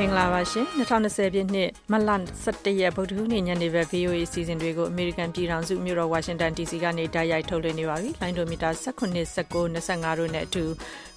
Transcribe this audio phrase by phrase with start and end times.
[0.00, 2.10] မင်္ဂလာပါရှင်2020ပြည့်နှစ်မတ်လ
[2.44, 9.24] 17ရက်ဗုဒ္ဓဟူးနေ့ညနေပဲ VOA အစီအစဉ်တွေကိုအမေရိကန်ပြည်ထောင်စုမြို့တော်ဝါရှင်တန် DC ကနေတိုက်ရိုက်ထုတ်လွှင့်နေပါပြီ။လိုင်းဒိုမီတာ19 19
[9.74, 10.64] 25တို့နဲ့အတူ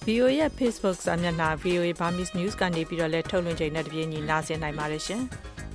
[0.05, 5.23] VOA ရဲ့ Facebook စာမျက်နှာ VOA Burmese News ကနေပြီးတော့လည်းထုတ်လွှင့်ချိန်နဲ့တပြေးညီနားဆင်နိုင်ပါတယ်ရှင်။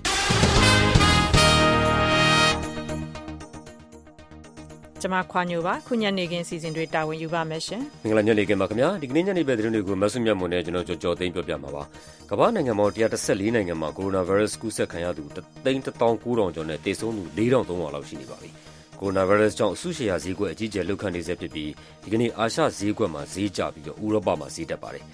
[5.03, 11.83] ကျမခွာညိုပါခုညနေခင်းစီစဉ်တွေတာဝန်ယူပါမယ်ရှင်မင်္ဂလာညနေခင်းပါခင်ဗျာဒီကနေ့ညနေပဲသတင်းတွေကိုမဆုမြတ်မွန်နဲ့ကျွန်တော်ကြော်ကြော်သိမ်းပြောပြမှာပါ
[12.31, 15.25] ကမ္ဘာနိုင်ငံပေါင်း114နိုင်ငံမှာကိုရိုနာဗိုင်းရပ်စ်ကူးစက်ခံရသူ
[15.65, 18.51] 3,900ကျော်နဲ့သေဆုံးသူ4,300လောက်ရှိနေပါပြီ
[19.01, 21.71] ကိုရိုနာဗိုင်းရပ်စ်ကြောင့်အဆုရှေ့ရဈေးကွက်အကြီးအကျယ်လှုပ်ခတ်နေဆဲဖြစ်ပြီး
[22.03, 25.05] ဒီကနေ့အာရှဈေးကွက်မှာဈေးကျပြီးတော့ဥရောပမှာဈေးတက်ပါတယ်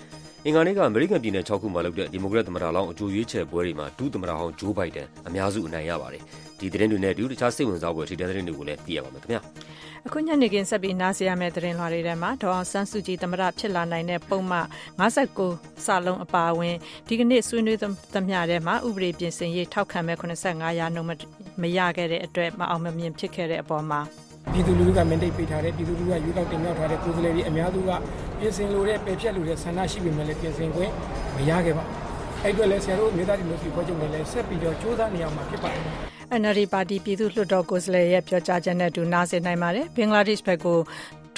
[0.49, 6.23] အင်္ဂါနေ့က အမေရိကန်ပြည်နယ်6ခုမှာလုပ်တဲ့ ဒီမိုကရက်သမ္မတလောင်း အကြိုရွေးချယ်ပွဲတွေမှာ ဒုသမ္မတဟောင်းဂျိုးဘိုင်ဒန်အများစု အနိုင်ရပါတယ်
[6.61, 9.41] ဒီသတင်းတွေနဲ့အတူ တခြားစိတ်ဝင်စားဖွယ် ထိတဲ့သတင်းတွေကိုလည်း သိရပါမယ်ခင်ဗျာ
[10.07, 14.67] အခုညနေခင်း ဆက်ပြီး နားဆင်ရမယ့် သတင်းလွှာတွေထဲမှာ ဒေါအောင်ဆန်းစုကြည် သမ္မတဖြစ်လာနိုင်တဲ့ ပုံမှန်
[15.01, 16.77] 59စာလုံးအပါအဝင်
[17.09, 21.09] ဒီကနေ့ ဆွေးနွေးသမျှထဲမှာ ဥပဒေပြင်ဆင်ရေး ထောက်ခံမဲ့85ရာနှုန်း
[21.63, 24.01] မရခဲ့တဲ့အတွက် မအောင်မမြင် ဖြစ်ခဲ့တဲ့အပေါ်မှာ
[24.53, 27.91] ပြည်သူလူထုကမန်ဒေ့ပေးထားတဲ့ပြည်သူလူထုကရွေးကောက်တင်မြှောက်ထားတဲ့ကိုယ်စားလှယ်တွေအများစုက
[28.39, 30.91] ပြင်ဆင်လိုတဲ့ပယ်ဖြတ်လိုတဲ့ဆန္ဒရှိပေမဲ့လည်းပြင်ဆင်ခွင့်
[31.37, 31.97] မရခဲ့ပါဘူး။
[32.45, 35.83] အဲ့အတွက်လည်းဆရာတို့မြေသားဒီမိုကရေစီဖွဲ့ချုပ်နဲ့လည်းဆက်ပြီးတော့စူးစမ်းနေအောင်မှာဖြစ်ပါတယ်။
[36.41, 40.79] NLD ပါတီပြည်သူ့လွှတ်တော်ကိုယ်စားလှယ်ရဲ့ပြောကြားချက်နဲ့အတူနားဆင်နိုင်ပါတယ်။ဘင်္ဂလားဒေ့ရှ်ဘက်ကို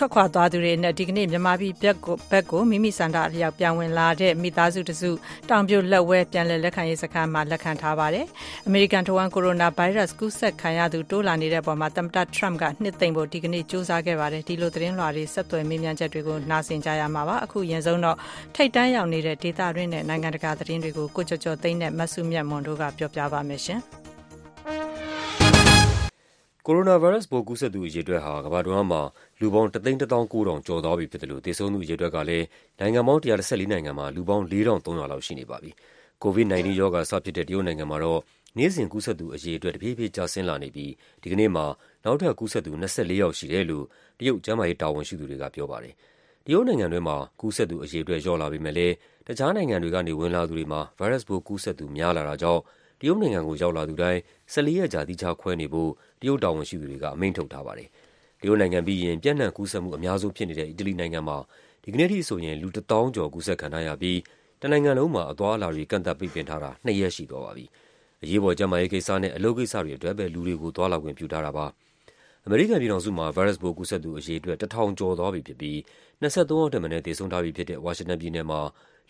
[0.03, 5.11] ထွက်ခွာသွားသူတွေနဲ့ဒီကနေ့မြန်မာပြည်ဘက်ကိုဘက်ကိုမိမိစံတာအလျောက်ပြန်ဝင်လာတဲ့မိသားစုတစု
[5.49, 8.27] တောင်ပြိုလက်ဝဲပြန်လည်လက်ခံရေးစခန်းမှာလက်ခံထားပါတယ်။
[8.67, 18.17] အမေရိကန်ထဝန်ကိုရိုနာဗိုင်းရပ်စ်ကူးစက်ခံရသူတိုးလာနေတဲ့ပုံမှာသမ္မတထရမ့်ကနှစ်သိမ့်ဖို့ဒီကနေ့စ조사ခဲ့ပါတယ်။ဒီလိုသတင်းလွှာတွေဆက်သွယ်မေးမြန်းချက်တွေကိုနားဆင်ကြရမှာပါ။အခုရင်ဆုံးတော့
[18.55, 23.83] ထိတ်တန်းရောက်နေတဲ့ဒေသတွင်းနဲ့နိုင်ငံတကာသတင်းတွေကိုကိုကြော်ကြော်သိန်းနဲ့မဆုမြတ်မွန်တို့ကပြောပြပါမယ်ရှင်။
[26.67, 29.03] ကိုရိုနာဗိုင်းရပ်စ်ပိုး ကူးစက်သူအရေအတွက်ဟာ ကမ္ဘာတဝန်းမှာ
[29.41, 32.47] လူပေါင်း ၁၁၉,၀၀၀ ကျော်သွားပြီဖြစ်သလို သေဆုံးသူအရေအတွက်ကလည်း
[32.79, 35.71] နိုင်ငံပေါင်း ၁၁၄ နိုင်ငံမှာ လူပေါင်း ၄,၃၀၀ လောက် ရှိနေပါပြီ။
[36.25, 38.21] COVID-19 ရောဂါ စဖြစ်တဲ့ တရုတ်နိုင်ငံမှာတော့
[38.59, 41.67] နေ့စဉ်ကူးစက်သူအရေအတွက် တဖြည်းဖြည်း ကျဆင်းလာနေပြီး ဒီကနေ့မှာ
[42.05, 43.85] နောက်ထပ်ကူးစက်သူ ၂၄ ယောက်ရှိတယ်လို့
[44.19, 45.95] တရုတ် ကျန်းမာရေးတာဝန်ရှိသူတွေက ပြောပါတယ်။
[46.47, 48.95] တရုတ်နိုင်ငံတွင်းမှာ ကူးစက်သူအရေအတွက် လျော့လာပေမယ့်လည်း
[49.27, 52.63] တခြားနိုင်ငံတွေကနေ ဝင်လာသူတွေမှာ ဗိုင်းရပ်စ်ပိုးကူးစက်သူ များလာတာကြောင့်
[53.01, 54.21] တရုတ်နိုင်ငံကို ရောက်လာသူတိုင်း
[54.53, 55.91] ၁၄ ရက်ကြာ သီးခြားခွဲနေဖို့
[56.21, 57.89] တရုတ်တာဝန်ရှိသူတွေက အမိန့်ထုတ်ထားပါတယ်။
[58.41, 61.39] တရုတ်နိုင်ငံပြီးရင် ပျံ့နှံ့ကူးစက်မှုအများဆုံးဖြစ်နေတဲ့ အီတလီနိုင်ငံမှာ
[61.85, 64.19] ဒီကနေ့ထိဆိုရင် လူ၁၀,၀၀၀ကျော် ကူးစက်ခံထားရပြီး
[64.63, 67.65] တနိုင်ငံလုံးမှာ အသွားအလာတွေ ကန့်သတ်ပိတ်ပင်ထားတာ၂ရက်ရှိသွားပါပြီ။
[68.23, 71.67] အရေးပေါ် ကျန်းမာရေးကိစ္စနဲ့ အလုပ်ကိစ္စတွေအတွက်ပဲ လူတွေကို သွားလာခွင့်ပြုထားတာပါ။
[72.47, 75.77] အမေရိကန်ပြည်ထောင်စုမှာ ဗိုင်းရပ်စ်ပိုးကူးစက်သူ အရေအတွက် ၁,၀၀၀ ကျော်သွားပြီဖြစ်ပြီး
[76.21, 78.61] ၂၃ ယောက်ထက်မနည်း သေဆုံးထားပြီဖြစ်တဲ့ ဝါရှင်တန်ပြည်နယ်မှာ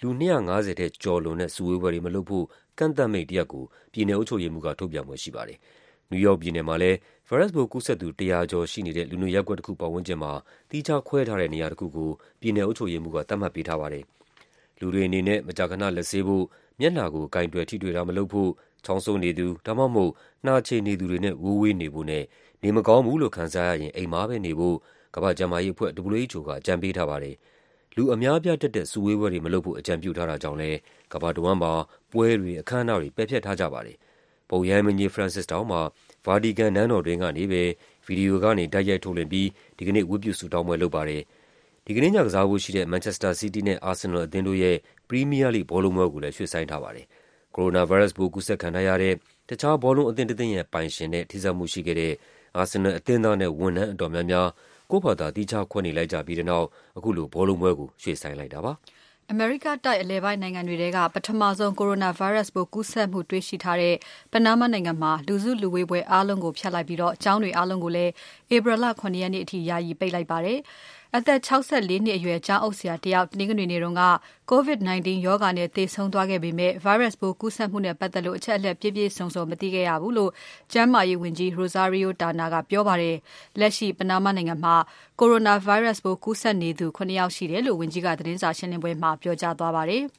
[0.02, 2.44] လူ ၂၅၀ ထက်ကျော်လွန်တဲ့ စုဝေးပွဲတွေမလုပ်ဖို့
[2.78, 5.58] ကန့်သတ်မိန့်တရပ်ကို ပြည်နယ်အုပ်ချုပ်ရေးမှူးက ထုတ်ပြန်ဖွယ်ရှိပါတယ်။
[6.10, 10.32] နယူးယောက်ပြည်နယ်မှာလည်း ဗိုင်းရပ်စ်ပိုးကူးစက်သူ ၁၀၀ ကျော်ရှိနေတဲ့ လူနေရပ်ကွက်တခုပတ်ဝန်းကျင်မှာ
[10.70, 12.10] သီးခြားခွဲထားတဲ့ နေရာတခုကို
[12.40, 14.04] ပြည်နယ်အုပ်ချုပ်ရေးမှူးက သတ်မှတ်ပေးထားပါတယ်။
[14.80, 16.44] လူတွေအနေနဲ့ မကြာခဏ လက်ဆေးဖို့၊
[16.80, 18.50] မျက်နှာကို ကိုင်တွယ်ထိတွေ့တာမလုပ်ဖို့၊
[18.84, 20.12] ချောင်းဆိုးနေသူ ဒါမှမဟုတ်
[20.46, 22.24] နှာချေနေသူတွေနဲ့ ဝေးဝေးနေဖို့နဲ့
[22.62, 24.76] နေမကောင်းဘူးလို့ ခံစားရရင် အိမ်မှာပဲနေဖို့
[25.14, 27.36] ကမ္ဘာ့ကျန်းမာရေးအဖွဲ့ WHO က အကြံပေးထားပါတယ်။
[27.96, 30.78] လူအများအပြားတက်တဲ့ စုဝေးပွဲတွေ မလုပ်ဖို့ အကြံပြုထားတာကြောင့်လည်း
[31.12, 31.72] ကမ္ဘာတဝန်းမှာ
[32.12, 33.96] ပွဲတွေ၊အခမ်းအနားတွေ ပယ်ဖျက်ထားကြပါတယ်။
[34.50, 35.78] ပုပ်ရဟန်းမင်းကြီး Francis တောင်မှ
[36.26, 37.62] ဗာတီကန်နန်းတော်တွင်းကနေပဲ
[38.04, 41.22] ဗွီဒီယိုကနေ တိုက်ရိုက်ထုတ်လွှင့်ပြီး ဒီကနေ့ ဝတ်ပြုဆုတောင်းပွဲ လုပ်ပါတယ်။
[41.86, 44.76] ဒီကနေ့ညကစားဖို့ရှိတဲ့ မန်ချက်စတာစီးတီးနဲ့ အာဆင်နယ်လ်အသင်းတို့ရဲ့
[45.08, 47.06] ပရီးမီးယားလိဂ် ဘောလုံးပွဲကိုလည်း ရွှေ့ဆိုင်းထားပါတယ်။
[47.54, 49.14] ကိုရိုနာဗိုင်းရပ်စ်ပိုး ကူးစက်ခံထားရတဲ့
[49.48, 52.12] တခြား ဘောလုံးအသင်းတသင်းရဲ့ ပိုင်ရှင်နဲ့ ထိစပ်မှုရှိခဲ့တဲ့
[52.56, 54.48] အာဆင်နယ်လ်အသင်းသားနဲ့ ဝန်ထမ်းအတော်များများ
[54.90, 58.72] ကိုယ့်ဖာသာသီးခြားခွဲနေလိုက်ကြပြီးတဲ့နောက် အခုလို ဘောလုံးပွဲကို ရွှေ့ဆိုင်းလိုက်တာပါ။
[59.32, 63.96] အမေရိကတိုက်အလယ်ပိုင်းနိုင်ငံတွေထဲက ပထမဆုံးကိုရိုနာဗိုင်းရပ်စ်ပိုးကူးစက်မှုတွေ့ရှိထားတဲ့
[64.32, 68.12] ပနားမားနိုင်ငံမှာ လူစုလူဝေးပွဲအားလုံးကို ဖျက်လိုက်ပြီးတော့ကျောင်းတွေအားလုံးကိုလည်း
[68.54, 70.58] ဧပြီလ9ရက်နေ့အထိ ယာယီပိတ်လိုက်ပါတယ်။
[71.18, 74.04] အသက် 64 နှစ်အရွယ် ကျောင်းအုပ်ဆရာတယောက် တနင်္ဂနွေနေ့တုန်းက
[74.50, 80.30] COVID-19 ရောဂါနဲ့ သေဆုံးသွားခဲ့ပေမဲ့ virus ပိုးကူးစက်မှုနဲ့ပတ်သက်လို့ အချက်အလက် ပြည့်ပြည့်စုံစုံ မသိခဲ့ရဘူးလို့
[80.72, 83.16] ကျန်းမာရေးဝန်ကြီး Rosario Dana ကပြောပါတယ်။
[83.60, 84.76] လက်ရှိ ပနားမားနိုင်ငံမှာ
[85.20, 90.02] coronavirus ပိုးကူးစက်နေသူ9ယောက်ရှိတယ်လို့ ဝန်ကြီးက သတင်းစာရှင်းလင်းပွဲမှာ ပြောကြားသွားပါတယ်။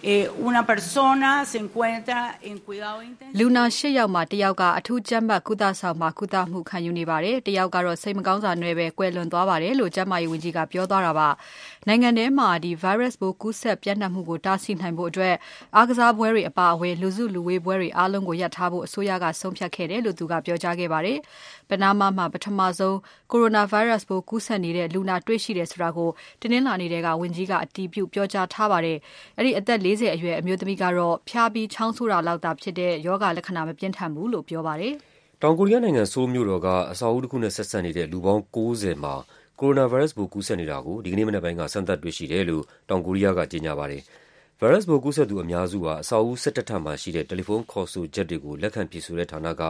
[0.00, 3.08] El de los ocho pacientes que estamos señalando
[3.38, 11.28] လူနာ၈ယောက်မှာတယောက်ကအထူးကြပ်မတ်ကုသဆောင်မှာကုသမှုခံယူနေပါတယ်။တယောက်ကတော့စိတ်မကောင်းစွာနဲ့ပဲကွယ်လွန်သွားပါတယ်လို့ကျန်းမာရေးဝန်ကြီးကပြောသွားတာပါ။
[11.88, 15.34] နိုင်ငံထဲမှာဒီ virus ပိုးကူးစက်ပြန့်နှံ့မှုကိုတားဆီးနိုင်ဖို့အတွက်
[15.76, 21.18] အားကစားပွဲတွေအပါအဝင်လူစုလူဝေးပွဲတွေအားလုံးကိုရပ်ထားဖို့အစိုးရကဆုံးဖြတ်ခဲ့တယ်လို့သူကပြောကြားခဲ့ပါတယ်။
[21.68, 22.96] ပနားမားမှာပထမဆုံး
[23.32, 26.10] coronavirus ပိုးကူးစက်နေတဲ့လူနာတွေ့ရှိတယ်ဆိုတာကို
[26.42, 28.98] တနင်္လာနေ့ကဝန်ကြီးကအတည်ပြုပြောကြားထားပါတယ်။
[29.38, 34.94] အဲဒီအသက်40အရွယ်အမျိုးသမီးကတော့ဖျားပြီးချောင်းဆိုးတာလောက်သာဖြစ်တဲ့ရောဂါလက္ခဏာမပြင်းထန်ဘူးလို့ပြောပါတယ်။
[35.42, 39.14] တောင်ကိုရီးယားနိုင်ငံဆိုးလ်မြို့တော်ကအဆောက်အဦတခုနဲ့ဆက်စပ်နေတဲ့လူပေါင်း90မှာ
[39.60, 44.02] ကိုရိုနာဗိုင်းရပ်စ်ပိုးကူးစက်နေတာကိုဒီကနေ့မနက်ပိုင်းကစမ်းသပ်တွေ့ရှိတယ်လို့တောင်ကိုရီးယားကကြေညာပါတယ်။
[44.60, 49.62] ဗိုင်းရပ်စ်ပိုးကူးစက်သူအများစုဟာအဆောက်အဦး၁၁ထပ်မှာရှိတဲ့တယ်လီဖုန်းခေါ်ဆိုချက်တွေကိုလက်ခံဖြေဆိုတဲ့ဌာနက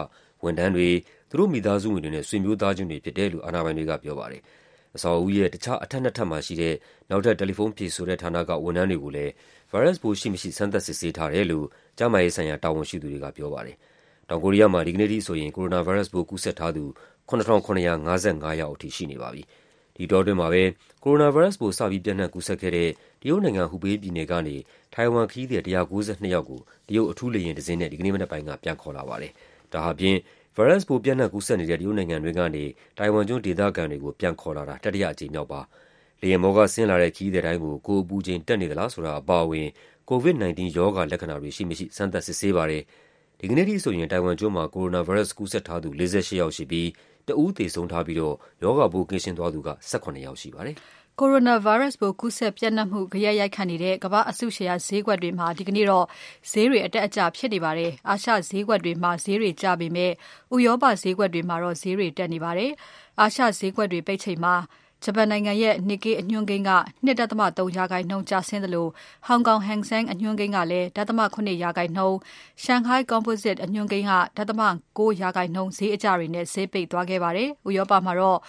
[0.43, 0.87] ဝန်ထမ်းတွေ၊
[1.29, 4.41] သူတို့မိသားစုဝင်တွေနဲ့ဆွေမျိုးသားချင်းတွေဖြစ်တယ်လို့အာဏာပိုင်တွေကပြောပါတယ်။
[4.95, 6.75] အဆောက်အဦးရဲ့ တခြား အထပ်နှစ်ထပ်မှာရှိတဲ့
[7.09, 9.31] နောက်ထပ် တယ်လီဖုန်းဖြေဆိုတဲ့ဌာနက ဝန်ထမ်းတွေကိုလည်း
[9.71, 11.65] ဗိုင်းရပ်စ်ပိုးရှိမရှိ စမ်းသပ်စစ်ဆေးထားတယ်လို့
[11.97, 13.77] ကျန်းမာရေးဆိုင်ရာ တာဝန်ရှိသူတွေက ပြောပါတယ်။
[14.29, 16.83] တောင်ကိုရီးယားမှာ ဒီကနေ့ထိဆိုရင် ကိုရိုနာဗိုင်းရပ်စ်ပိုး ကူးစက်ထားသူ
[17.29, 19.43] ၇,၇၅၅ ယောက်ထိ ရှိနေပါပြီ။
[19.95, 20.63] ဒီအတောအတွင်းမှာပဲ
[21.03, 22.89] ကိုရိုနာဗိုင်းရပ်စ်ပိုး စပြီး ပျံ့နှံ့ကူးစက်ခဲ့တဲ့
[23.21, 24.55] တရုတ်နိုင်ငံ၊ဟူဘေးပြည်နယ်ကနေ
[24.93, 25.93] ထိုင်ဝမ်ခရီးသည် ၁၉
[26.23, 29.31] ၂ ယောက်ကို တရုတ် အထူးလေယာဉ်တစင်းနဲ့ ဒီကနေ့မနက်ပိုင်းက ပြန်ခေါ်လာပါတယ်။
[29.73, 30.17] ဒါဟာဖြင့်
[30.55, 32.63] ဗိုင်းရပ်စ်ပိုး ပျံ့နှံ့ကူးစက်နေတဲ့ တရုတ်နိုင်ငံတွင်းကနေ
[32.97, 35.61] တိုင်ဝမ်ကျွန်း ဒေသခံတွေကို ပြန်ခေါ်လာတာ တတိယအကြိမ်မြောက်ပါ။
[36.21, 39.67] လေယာဉ်ပေါ်ကဆင်းလာတဲ့ ခရီးသည်တိုင်းကို ကိုယ်အပူချိန် တက်နေသလားဆိုတာအပါအဝင်
[40.09, 42.83] COVID-19 ရောဂါလက္ခဏာတွေ ရှိမရှိ စမ်းသပ် စစ်ဆေးပါတယ်။
[43.39, 46.87] ဒီကနေ့ထိဆိုရင် တိုင်ဝမ်ကျွန်းမှာ ကိုရိုနာဗိုင်းရပ်စ် ကူးစက်ထားသူ ၄၈ ယောက်ရှိပြီး
[47.27, 50.75] တဦးသေဆုံးထားပြီးတော့ ရောဂါပိုးကင်းရှင်းသွားသူက ၁၇ ယောက်ရှိပါတယ်။
[51.21, 56.05] ကိုရိုနာဗိုင်းရပ်စ်ပိုးကူးစက်ပျံ့နှံ့မှုဂယက်ရိုက်ခတ်နေတဲ့ကမ္ဘာ့အစုရှယ်ယာဈေးကွက်တွေမှာဒီကနေ့တော့
[56.51, 60.11] ဈေးတွေအတက်အကျဖြစ်နေပါတယ်။အာရှဈေးကွက်တွေမှာဈေးတွေကျပေမဲ့
[60.55, 62.71] ဥရောပဈေးကွက်တွေမှာတော့ဈေးတွေတက်နေပါတယ်။
[63.19, 64.55] အာရှဈေးကွက်တွေပိတ်ချိန်မှာ
[65.03, 66.71] ဂျပန်နိုင်ငံရဲ့ Nikkei အညွှန်းကိန်းက
[67.05, 67.09] ၂.
[67.57, 68.87] ၃ရာခိုင်နှုန်းကျဆင်းသလို
[69.27, 72.15] ဟောင်ကောင် Hang Seng အညွှန်းကိန်းကလည်းဒသမ၇ရာခိုင်နှုန်း၊
[72.63, 74.61] Shanghai Composite အညွှန်းကိန်းကဒသမ
[74.97, 78.39] ၉ရာခိုင်နှုန်းဈေးအကျတွေနဲ့ဈေးပိတ်သွားခဲ့ပါတယ်။ဥရောပမှာတော့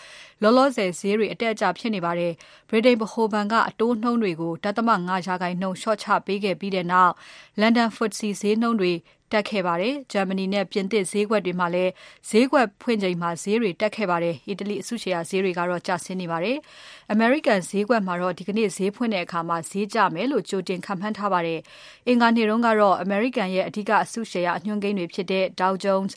[0.43, 2.33] လောလောဆယ်ဈေးတွေအတက်အကျဖြစ်နေပါတယ်။
[2.69, 7.13] ဗြိတိန်ဗဟိုဘဏ်ကအတိုးနှုန်းတွေကိုဒသမ၅ရာခိုင်နှုန်းလျှော့ချပေးခဲ့ပြီးနောက်
[7.61, 8.93] လန်ဒန် FTSE ဈေးနှုန်းတွေ
[9.33, 11.93] တက်ခဲ့ပါတယ်။ဂျာမနီနဲ့ပြင်သစ်ဈေးကွက်တွေမှာလည်း
[12.29, 16.57] ဈေးကွက်ဖွင့်ချိန်မှာဈေးတွေတက်ခဲ့ပါတယ်။အီတလီအစုရှယ်ယာဈေးတွေကတော့ကျဆင်းနေပါတယ်။
[17.13, 19.41] အမေရိကန်ဈေးကွက်မှာတော့ဒီကနေ့ဈေးဖွင့်တဲ့အခါ
[19.71, 21.61] ဈေးကျမယ်လို့ကြိုတင်ခန့်မှန်းထားပါတယ်။
[22.07, 26.13] အင်္ဂါနေ့တုန်းကတော့အမေရိကန်ရဲ့အဓိကအစုရှယ်ယာအညွှန်းကိန်းတွေဖြစ်တဲ့ Dow Jones,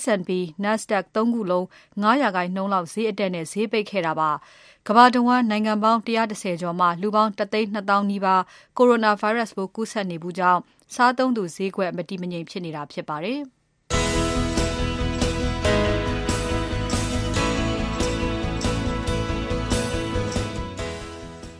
[0.00, 0.30] S&P,
[0.64, 1.64] Nasdaq သုံးခုလုံး
[2.02, 4.30] ၅ရာခိုင်နှုန်းလောက်ဈေးအတက်နဲ့ဈေးပိတ်ခဲ့တာပါ။
[4.88, 8.40] ကမ္ဘာတဝန်းနိုင်ငံပေါင်း၁၁၀ကျော်မှာလူပေါင်း၁၂၀,၀၀၀နီးပါး
[8.78, 10.60] Coronavirus ပိုးကူးစက်နေဘူးကြောင်း
[10.94, 13.40] စားသုံးသူဈေးကွက်မတည်မငြိမ်ဖြစ်နေတာဖြစ်ပါတယ်။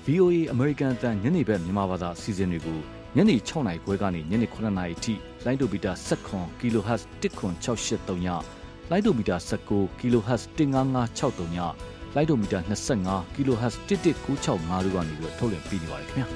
[0.07, 2.79] VOA အမေရိကန်အသံညနေဘက်မြန်မာဘာသာအစီအစဉ်တွေကို
[3.17, 5.15] ညနေ၆နာရီခွဲကနေညနေ၇နာရီအထိ
[5.45, 6.31] လိုင်းဒိုမီတာ၁၇
[6.61, 8.29] kHz 10683ည၊
[8.91, 9.71] လိုင်းဒိုမီတာ၁၉
[10.01, 11.59] kHz 15563ည၊
[12.17, 12.59] လိုင်းဒိုမီတာ
[12.99, 16.27] 25 kHz 11965တို့ကနေထုတ်လွှင့်ပေးနေပါတယ်ခင်ဗျာ။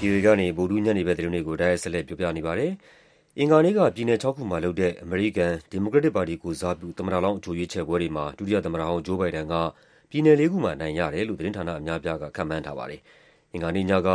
[0.00, 2.70] VOA ကနေဗုဒ္ဓဟူးညနေဘက်သတင်းတွေကိုတိုက်ရိုက်ဆက်လက်ပြောပြနေပါတယ်။
[3.38, 9.54] အင်္ဂါနေ့ကပြည်နယ်၆ခုမှာလုပ်တဲ့အမေရိကန်ဒီမိုကရက်တစ်ပါတီကိုယ်စားပြုသမ္မတလောင်းအကြိုရွေးချယ်ပွဲတွေမှာဒုတိယသမ္မတဟောင်း Joe Biden က
[10.10, 13.00] ပြည်နယ်လေးခုမှာအနိုင်ရတယ်လို့သတင်းဌာနအများအပြားကခန့်မှန်းထားပါတယ်။
[13.52, 14.10] အင်္ဂါနေ့ညက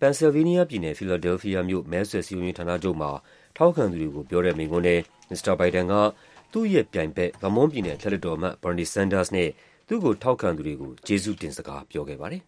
[0.00, 3.10] Pennsylvania ပြည်နယ်၊ Philadelphia မြို့မဲဆွယ်စည်းရုံးရေးဌာနချုပ်မှာ
[3.56, 4.96] ထောက်ခံသူတွေကိုပြောတဲ့မိန့်ခွန်းထဲ
[5.30, 5.94] မစ္စတာဘိုင်ဒန်က
[6.54, 9.48] သူ့ရဲ့ပြိုင်ဘက် Vermont ပြည်နယ်အထက်လွှတ်တော်အမတ် Bernie Sanders နဲ့
[9.88, 12.42] သူ့ကိုထောက်ခံသူတွေကို ကျေးဇူးတင်စကား ပြောခဲ့ပါတယ်။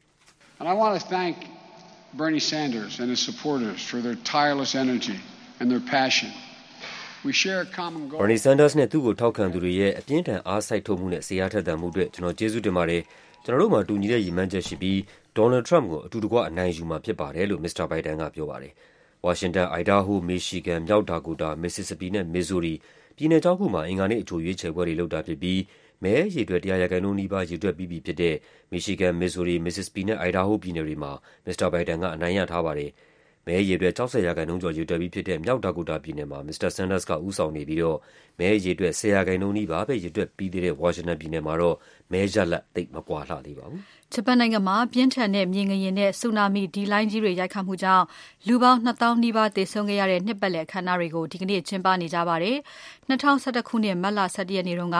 [8.20, 13.02] Bernie Sanders နဲ့ သူ့ကိုထောက်ခံသူတွေရဲ့ အပြင်းအထန် အားစိုက်ထုတ်မှုနဲ့ စိတ်အားထက်သန်မှုအတွက် ကျနော် ကျေးဇူးတင်ပါတယ်။
[13.44, 15.00] ကျနော်တို့မှာ တူညီတဲ့ ရည်မှန်းချက်ရှိပြီး
[15.36, 18.72] ဒေါ်နယ်လ်ဒ် ထရမ့်ပ်ကို အတူတကွ အနိုင်ယူမှာဖြစ်ပါတယ် လို့ မစ္စတာဘိုင်ဒန်က ပြောပါတယ်။
[19.24, 22.74] ဝါရှင်တန်၊အိုင်ဒါဟိုး၊မီရှီဂန်၊မြောက်ဒါကိုတာ၊မစ္စစ္စပီနဲ့ မစ်ဇိုရီ
[23.16, 25.60] ပြည်နယ်ခြောက်ခုမှာ အင်္ဂါနေ့ အကြိုရွေးချယ်ပွဲတွေ လုပ်တာဖြစ်ပြီး
[26.02, 28.34] မဲအရေအတွက် ၁၀၀ရာခိုင်နှုန်းနီးပါး ရေတွက်ပြီးပြီဖြစ်တဲ့
[28.72, 31.12] မီရှီဂန်၊မစ်ဇိုရီ၊မစ္စစ္စပီနဲ့ အိုင်ဒါဟိုးပြည်နယ်တွေမှာ
[31.46, 32.90] မစ္စတာဘိုင်ဒန်က အနိုင်ရထားပါတယ်။
[33.46, 37.98] မဲအရေအတွက် ၆၀ရာခိုင်နှုန်းကျော် ရေတွက်ပြီးဖြစ်တဲ့ မြောက်ဒါကိုတာပြည်နယ်မှာ မစ္စတာ Sanders က ဦးဆောင်နေပြီးတော့
[38.38, 41.76] မဲအရေအတွက် ၁၀ရာခိုင်နှုန်းနီးပါးပဲ ရေတွက်ပြီးသေးတဲ့ ဝါရှင်တန်ပြည်နယ်မှာတော့
[42.12, 43.80] မဲရလဒ် သိပ်မကွာလှသေးပါဘူး။
[44.14, 48.04] ဂျပန်နိုင်ငံမှာ ပြင်းထန်တဲ့မြေငလျင်နဲ့ ဆူနာမီ ဒီလှိုင်းကြီးတွေ ရိုက်ခတ်မှုကြောင့်
[48.46, 52.56] လူပေါင်း၂၀,၀၀၀နီးပါး သေဆုံးခဲ့ရတဲ့ နှစ်ပတ်လည်အခမ်းအနားတွေကို ဒီကနေ့ ကျင်းပနေကြပါတယ်။
[53.08, 54.98] ၂၀၁၁ ခုနှစ် မတ်လ ၁၁ ရက်နေ့တုန်းက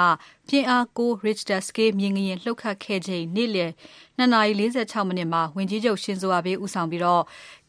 [0.48, 3.70] ပြင်းအား ၉ Richter scale မြေငလျင် လှုပ်ခတ်ခဲ့ချိန် နေ့လည်
[4.18, 7.02] ၂ နာရီ ၄၆ မိနစ်မှာ ဝန်ကြီးချုပ် Shinzo Abe ဦးဆောင်ပြီး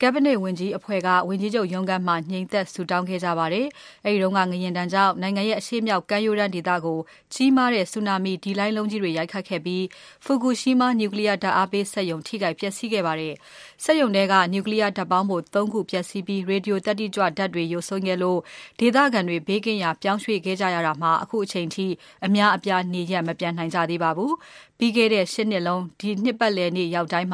[0.02, 3.66] Cabinet ဝန်ကြီးအဖွဲ့က ဝန်ကြီးချုပ်ရုံးခန်းမှာ ငြိမ်သက် ဆုတောင်းခဲ့ကြပါတယ်။
[4.06, 7.00] အဲဒီတုန်းက ငလျင်ဒဏ်ကြောင့် နိုင်ငံရဲ့ အရှေ့မြောက် ကမ်းရိုးတန်းဒေသကို
[7.34, 9.84] ကြီးမားတဲ့ ဆူနာမီ ဒီလှိုင်းလုံးကြီးတွေ ရိုက်ခတ်ခဲ့ပြီး
[10.26, 13.34] Fukushima နျူကလီးယားဓါတ်အားပေးစက်ရုံထိခိုက်ပျက်စီးခဲ့ပါတယ်။
[13.84, 18.40] စက်ရုံထဲကနျူကလီးယားဓါတ်ပေါင်းဖိုသုံးခုပျက်စီးပြီးရေဒီယိုသတ္တိကြွဓါတ်တွေယိုစိမ့်ခဲ့လို့
[18.80, 21.86] ဒေသခံတွေဘေးကင်းရာပြောင်းရွှေ့ခဲ့ကြရတာမှာအခုချိန်ထိ
[22.26, 24.34] အများအပြားနေရပ်မပြန်နိုင်ကြသေးပါဘူး။
[24.78, 27.30] ပြီးခဲ့တဲ့၈နှစ်လုံးဒီနှစ်ပတ်လည်နေ့ရောက်တိုင်း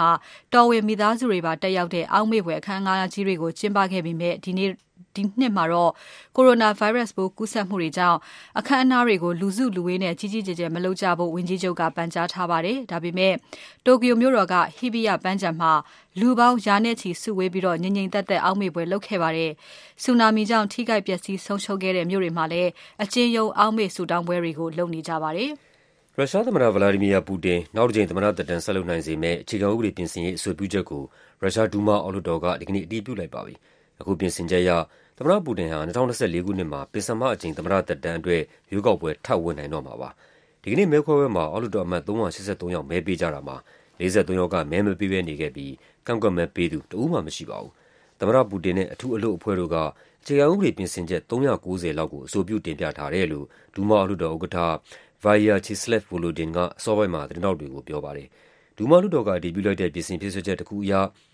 [0.53, 4.71] တော်ဝင်မိသားစုတွေပါတက်ရောက်တဲ့အောက်မေ့ဘွယ်အခမ်းအနားကြီးတွေကိုကျင်းပခဲ့ပေမဲ့ဒီနှစ်
[5.15, 5.91] ဒီနှစ်မှာတော့
[6.35, 8.17] Coronavirus ပိုးကူးစက်မှုတွေကြောင့်
[8.59, 13.33] အခမ်းအနားတွေကိုလူစုလူဝေးနဲ့ကြီးကြီးကျယ်ကျယ်မလုပ်ကြဖို့ဝန်ကြီးချုပ်ကပန်ကြားထားပါတယ်။ဒါပေမဲ့
[13.85, 15.71] Tokyo မြို့တော်က Hibiya ပန်းခြံမှာ
[16.19, 19.51] လူပေါင်းရာနဲ့ချီစုဝေးပြီးငြိမ်ငြိမ်သက်သက်အောက်မေ့ပွဲလုပ်ခဲ့ပါတယ်။
[20.03, 22.69] ဆူနာမီကြောင့်ထိခိုက်ပျက်စီးဆုံးရှုံးခဲ့တဲ့မြို့တွေမှာလည်း
[23.03, 25.49] အကျဉ်းရုံးအောက်မေ့ဆုတောင်းပွဲတွေကိုလုပ်နေကြပါတယ်။
[26.17, 31.03] ရုရှားသမ္မတ Vladimir Putin နောက်တစ်ကြိမ်သမ္မတသက်တမ်းဆက်လုပ်နိုင်စေမယ့်အခြေခံဥပဒေပြင်ဆင်ရေးအဆိုပြုချက်ကို
[31.41, 33.55] ရုရှား Duma အောက်လွှတ်တော်ကဒီကနေ့အတည်ပြုလိုက်ပါပြီ။
[34.01, 34.71] အခုပြင်ဆင်ချက်အရ
[35.17, 38.41] သမ္မတပူတင်ဟာ ၂၀၂၄ ခုနှစ်မှာ ပဉ္စမအကြိမ် သမ္မတသက်တမ်းအတွက်
[38.71, 40.09] ရွေးကောက်ပွဲ ထပ်ဝင်နိုင်တော့မှာပါ။
[40.61, 42.19] ဒီကနေ့ မဲခွဲပွဲမှာ အောက်လွှတ်တော်အမတ် ၃၈
[42.61, 43.57] ၃ ယောက် မဲပေးကြတာမှာ
[43.99, 45.73] ၄၃ ယောက်က မဲမပေးဘဲနေခဲ့ပြီး
[46.07, 47.71] ကန့်ကွက်မဲပေးသူ တဦးမှမရှိပါဘူး။
[48.19, 49.77] သမ္မတပူတင်နဲ့ အထူးအလုပ်အဖွဲ့တို့က
[50.21, 54.79] အခြေခံဥပဒေ ပြင်ဆင်ချက် ၃၉၀ လောက်ကို အဆိုပြု တင်ပြထားတယ်လို့ Duma အောက်လွှတ်တော်ဥက္ကဋ္ဌ
[55.23, 58.27] Vyacheslav Volodin က အစောပိုင်းမှာ သတင်းထောက်တွေကို ပြောပါတယ်။
[58.77, 60.93] Duma လွှတ်တော်က အတည်ပြုလိုက်တဲ့ ပြင်ဆင်ဖြည့်စွက်ချက်တခုအရ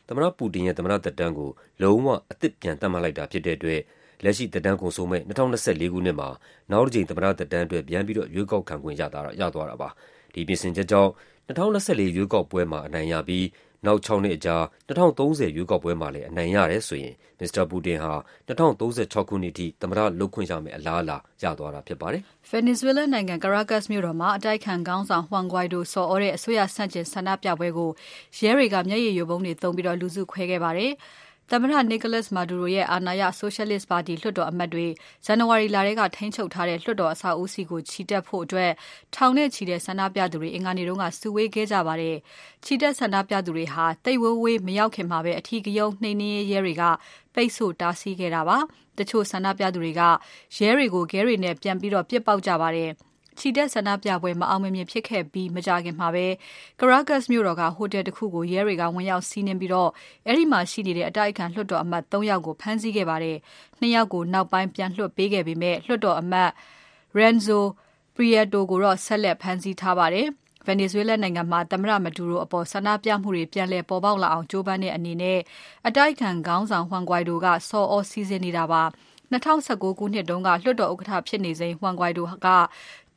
[0.10, 1.50] သမ္မတပူတင်ရဲ့သမ္မတသက်တမ်းကို
[1.82, 3.82] လုံးဝ အသစ်ပြန်သတ်မှတ်လိုက်တာဖြစ်တဲ့အတွက်
[4.24, 6.30] လက်ရှိသက်တမ်းကုန်ဆုံးမယ့် ၂၀၂၄ ခုနှစ်မှာ
[6.72, 9.26] နောက်တစ်ကြိမ် သမ္မတသက်တမ်းအတွက် ပြန်ပြီးတော့ ရွေးကောက်ခံခွင့်ရသွား
[9.70, 9.90] တာပါ။
[10.34, 11.12] ဒီပြင်ဆင်ချက်ကြောင့်
[11.48, 13.46] ၂၀၂၄ ရွေးကောက်ပွဲမှာ အနိုင်ရပြီး
[13.86, 14.56] နောက် ၆ နှစ်အကြာ
[14.88, 18.14] ၂၀၃၀ ရွေးကောက်ပွဲမှာလည်း အနိုင်ရတယ်ဆိုရင် မစ္စတာပူတင်ဟာ
[18.48, 22.22] ၂၀၃၆ ခုနှစ်အထိ သမ္မတလုပ်ခွင့်ရမယ့် အလားအလာ ရသွားတာဖြစ်ပါတယ်။
[22.52, 27.90] Venezuela နိုင်ငံ Caracas မြို့တော်မှာ အတိုက်အခံခေါင်းဆောင် Juan Guaido ဆော်သြတဲ့ အစိုးရဆန့်ကျင် ဆန္ဒပြပွဲကို
[28.38, 30.92] ရဲတွေက မျက်ရည်ယိုဗုံးတွေသုံးပြီး လူစုခွဲခဲ့ပါတယ်။
[31.54, 34.88] သမ္မတ Nicolas Maduro ရဲ့ အာဏာရ Socialist ပါတီလွှတ်တော်အမတ်တွေ
[35.26, 38.72] ဇန်နဝါရီလထဲက ထိန်းချုပ်ထားတဲ့ လွှတ်တော်အဆောက်အဦးဆီကိုချီတက်ဖို့အတွက်
[39.16, 42.16] ထောင်နဲ့ချီတဲ့ ဆန္ဒပြသူတွေ အင်္ဂါနေ့က စုဝေးခဲ့ကြပါတယ်။
[42.66, 46.84] ချီတက်ဆန္ဒပြသူတွေဟာ သိပ်ဝေးဝေး မရောက်ခင်မှာပဲအထီးကရုဏ်းနှိမ်နင်းရေးရဲတွေက
[47.36, 48.58] ပိတ်ဆို့တားဆီးခဲ့တာပါ။
[48.98, 50.02] တချို့ဆန္ဒပြသူတွေက
[50.58, 52.92] ရဲတွေကို ခဲတွေနဲ့ ပြန်ပြီး ပစ်ပေါက်ကြပါတယ်။
[53.40, 56.26] ချီတက်ဆန္ဒပြပွဲမအောင်မမြင်ဖြစ်ခဲ့ပြီးမကြာခင်မှာပဲ
[56.80, 59.90] Caracas မြို့တော်ကဟိုတယ်တခုကိုရဲတွေကဝင်ရောက်စီးနင်းပြီးတော့
[60.28, 63.38] အဲဒီမှာရှိနေတဲ့အတိုက်အခံလွှတ်တော်အမတ်၃ယောက်ကိုဖမ်းဆီးခဲ့ပါတယ်။
[63.82, 66.52] ၂ယောက်ကိုနောက်ပိုင်းပြန်လွှတ်ပေးခဲ့ပေမဲ့လွှတ်တော်အမတ်
[67.18, 67.60] Renzo
[68.16, 70.28] Prieto ကိုတော့ဆက်လက်ဖမ်းဆီးထားပါတယ်။
[70.68, 75.40] Venezuela နိုင်ငံမှာသမ္မတ Maduro အပေါ်ဆန္ဒပြမှုတွေပြန်လည်ပေါ်ပေါက်လာအောင်ကြိုးပမ်းတဲ့အနေနဲ့
[75.88, 78.84] အတိုက်အခံခေါင်းဆောင် Juan Guaido ကဆော်သြစီစဉ်နေတာပါ။
[79.32, 82.48] ၂၀၁၉ခုနှစ်တုန်းကလွှတ်တော်ဥက္ကဋ္ဌဖြစ်နေစဉ် Juan Guaido က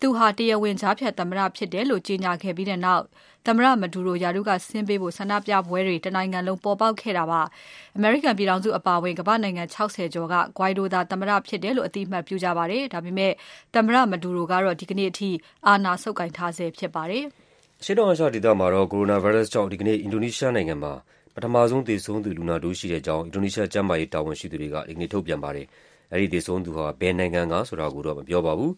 [0.03, 3.05] သူဟာ တရားဝင်ကြားဖြတ်သမ္မတဖြစ်တယ်လို့ ကြေညာခဲ့ပြီးနောက်
[3.47, 7.43] သမ္မတ Maduro ရာထူးကဆင်းပေးဖို့ ဆန္ဒပြပွဲတွေ တနိုင်ငံလုံး ပေါ်ပေါက်ခဲ့တာပါ။
[7.97, 13.33] အမေရိကန်ပြည်ထောင်စုအပါအဝင် ကမ္ဘာ့နိုင်ငံ ၆၀ ကျော်က Guaido သာ သမ္မတဖြစ်တယ်လို့ အသိအမှတ်ပြုကြပါတယ်။ဒါပေမဲ့
[13.75, 15.31] သမ္မတ Maduro ကတော့ ဒီကနေ့အထိ
[15.67, 17.25] အာဏာဆုပ်ကိုင်ထားဆဲဖြစ်ပါတယ်။
[17.81, 20.93] အရှေ့တောင်အာရှဒေသမှာတော့ Coronavirus ကြောင့် ဒီကနေ့ အင်ဒိုနီးရှားနိုင်ငံမှာ
[21.35, 25.67] ပထမဆုံး သေဆုံးသူ လူနာတိုးရှိတဲ့အကြောင်း အင်ဒိုနီးရှား ကျန်းမာရေးတာဝန်ရှိသူတွေက ဒီကနေ့ ထုတ်ပြန်ပါတယ်။
[26.13, 28.73] အဲဒီသေဆုံးသူဟာ ဘယ်နိုင်ငံကဆိုတာကိုတော့ မပြောပါဘူး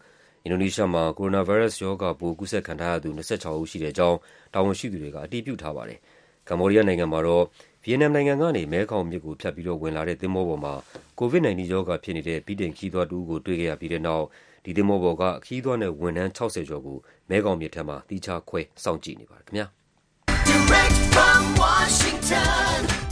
[0.47, 4.17] အင်ဒိုနီးရှားမှာ Coronavirus ရောဂါပိုး ကူးစက်ခံထားရသူ ၂၆ ဦးရှိတဲ့အကြောင်း
[4.53, 5.99] တာဝန်ရှိသူတွေက အတည်ပြုထားပါတယ်။
[6.49, 7.43] ကမ္ဘောဒီးယားနိုင်ငံမှာတော့
[7.83, 10.73] ဗီယက်နမ်နိုင်ငံကနေ မဲခေါင်မြစ်ကိုဖြတ်ပြီးဝင်လာတဲ့ သင်္ဘောပေါ်မှာ
[11.19, 14.25] COVID-19 ရောဂါဖြစ်နေတဲ့ ဗြိတိန်ခရီးသွားတဦးကို တွေ့ခဲ့ရပြီးတဲ့နောက်
[14.65, 16.97] ဒီသင်္ဘောပေါ်က ခရီးသွားနဲ့ ဝန်ထမ်း ၆၀ ကျော်ကို
[17.29, 19.65] မဲခေါင်မြစ်ထဲမှာ သီးခြားခွဲ စောင့်ကြည့်နေပါတယ်ခင်ဗျာ။။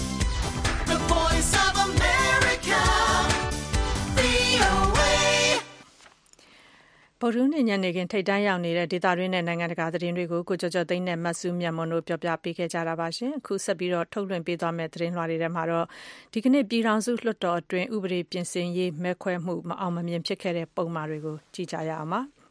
[7.26, 15.86] ဗုဒ္ဓဟူးနေ့ ညနေခင်း ထိပ်တန်းရောက်နေတဲ့ ဒေသတွင်းနဲ့ နိုင်ငံတကာ သတင်းတွေကို ကိုကျော်ကျော်သိန်းနဲ့ မစုမြတ်မွန်တို့ ပြောပြပေးခဲ့ကြတာပါရှင်။အခုဆက်ပြီးတော့ထုတ်လွှင့်ပေးသွားမယ့် သတင်းလွှာတွေထဲမှာတော့
[16.34, 22.22] ဒီကနေ့ ပြည်ထောင်စုလွှတ်တော်အတွင်း ဥပဒေပြင်ဆင်ရေး မဲခွဲမှု မအောင်မမြင် ဖြစ်ခဲ့တဲ့ ပုံမှာတွေကို ကြည့်ကြရအောင်ပါ။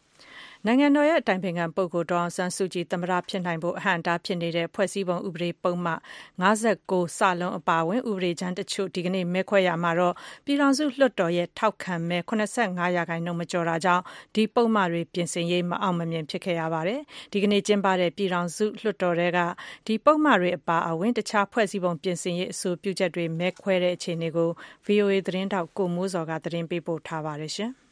[0.67, 6.45] နိုင်ငံတော်ရဲ့အတိုင်ပင်ခံပုဂ္ဂိုလ် ဒေါ်အောင်ဆန်းစုကြည် သမ္မတဖြစ်နိုင်ဖို့ အဟန့်အတားဖြစ်နေတဲ့ ဖွဲ့စည်းပုံဥပဒေပုဒ်မ ၅
[6.91, 10.15] ၉စလုံးအပါအဝင် ဥပဒေကြမ်းတချို့ ဒီကနေ့ မဲခွဲရာမှာတော့
[10.45, 12.33] ပြည်ထောင်စုလွှတ်တော်ရဲ့ ထောက်ခံမဲ ၇
[12.79, 14.03] ၅ ရာခိုင်နှုန်း မကျော်တာကြောင့်
[14.35, 17.01] ဒီပုဒ်မတွေ ပြင်ဆင်ရေး မအောင်မမြင် ဖြစ်ခဲ့ရပါတယ်။
[17.33, 19.39] ဒီကနေ့ ကျင်းပတဲ့ ပြည်ထောင်စုလွှတ်တော်ထဲက
[19.87, 24.51] ဒီပုဒ်မတွေ အပါအဝင် တခြား ဖွဲ့စည်းပုံပြင်ဆင်ရေး အဆိုပြုချက်တွေ မဲခွဲတဲ့အခြေအနေကို
[24.87, 27.73] VOA သတင်းထောက် ကိုမိုးဇော်ကသတင်းပေးပို့ထားပါတယ်ရှင်။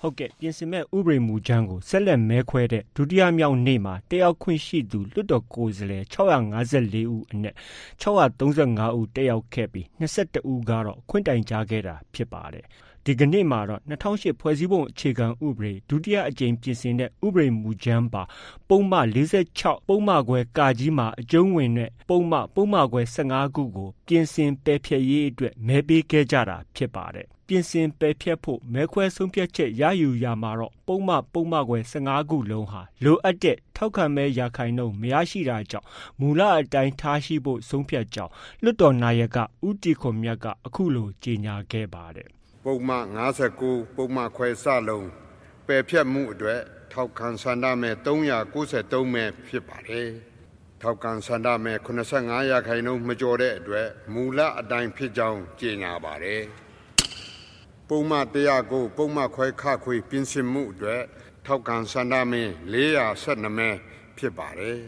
[0.00, 7.54] ဟုတ်ကဲ့ပြင်ဆင်မဲ့ဥပဒေမူကြမ်းကိုဆက်လက်မဲခွဲတဲ့ဒုတိယမြောက်နေ့မှာတက်ရောက်ခွင့်ရှိသူလွှတ်တော်ကိုယ်စားလှယ်654ဦးအနက်
[8.02, 12.66] 635ဦးတက်ရောက်ခဲ့ပြီး22ဦးကတော့ခွင့်တိုင်ကြားခဲ့တာဖြစ်ပါတယ်
[13.04, 18.22] ဒီကနေ့မှာတော့2008ဖွဲ့စည်းပုံအခြေခံဥပဒေဒုတိယအကြိမ်ပြင်ဆင်တဲ့ဥပဒေမူကြမ်းပါ
[18.68, 18.98] ပုံမှ
[19.44, 35.86] 46ပုံမှခွဲကာကြီးမှာအကျုံးဝင်တဲ့ပုံမှပုံမှခွဲ15ခုကိုပြင်ဆင်ပယ်ဖျက်ရေးအတွက်မဲပေးခဲ့ကြတာဖြစ်ပါတယ် ပြင်ဆင်ပယ်ဖျက်ဖို့ မဲခွဲဆုံးဖြတ်ချက်ရယူရာမှာတော့ ပုံမှပုံမှခွဲ15ခုလုံးဟာ လိုအပ်တဲ့ ထောက်ခံမဲရာခိုင်နှုန်း မရရှိတာကြောင့်
[36.20, 39.36] မူလအတိုင်းထားရှိဖို့ ဆုံးဖြတ်ကြောင်း လွှတ်တော်နာယက
[39.66, 42.28] ဦးတီခွန်မြတ်က အခုလို ကြေညာခဲ့ပါတယ်
[42.64, 42.96] ပုံမှ
[43.46, 45.08] 59ပုံမှခွဲစလုံး
[45.66, 46.60] ပယ်ဖျက်မှုအတွက်
[46.92, 50.08] ထောက်ခံဆန္ဒမဲ393မဲဖြစ်ပါတယ်
[50.82, 51.74] ထောက်ကန်ဆန္ဒမဲ
[52.12, 56.42] 85ရာခိုင်နှုန်း မကျော်တဲ့အတွက် မူလအတိုင်းဖြစ်ကြောင်း ကြေညာပါတယ်
[57.88, 58.26] ပုံမှန်
[58.60, 61.02] 109ပုံမှန်ခွဲခခွေပြင်ဆင်မှုအတွက်
[61.46, 62.42] ထောက်ခံဆန္ဒမဲ
[63.02, 63.68] 412မဲ
[64.18, 64.78] ဖြစ်ပါတယ်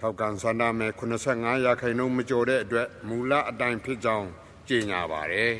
[0.00, 4.28] ထောက်ခံဆန္ဒမဲ85ရာခိုင်နှုန်းမကျော်တဲ့အတွက်မူလအတိုင်းဖြစ်ကြောင်း
[4.68, 5.52] ကြေညာပါတယ်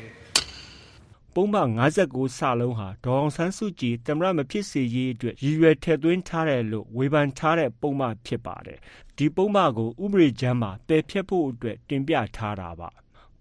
[1.35, 8.79] ပုံမှန်59စာလုံးဟာဒေါအောင်ဆန်းစုကြည်တမရမဖြစ်စေရေးအတွက်ရည်ရွယ်ထည့်သွင်းထားတယ်လို့ဝေဖန်ထားတဲ့ပုံမှန်ဖြစ်ပါတယ်
[9.17, 12.89] ဒီပုံမှန်ကိုဥပဒေချမ်းမှာပယ်ဖျက်ဖို့အတွက်တင်ပြထားတာပါ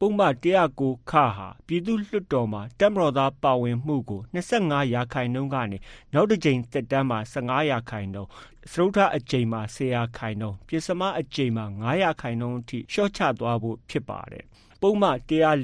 [0.04, 5.78] ပုံမှန်109ခဟာပြည်သူ့လွှတ်တော်မှာတက်မတော်သားပါဝင်မှုကို25ရာခိုင်နှုန်းကနေ
[6.12, 8.30] နောက်တစ်ကြိမ်တက်တန်းမှာ15ရာခိုင်နှုန်း
[8.70, 14.44] စရုထအကြိမ်မှာ10ရာခိုင်နှုန်းပြည်စမအကြိမ်မှာ9ရာခိုင်နှုန်းအထိလျှော့ချသွားဖို့ဖြစ်ပါတယ်
[14.82, 15.10] ပုံမှ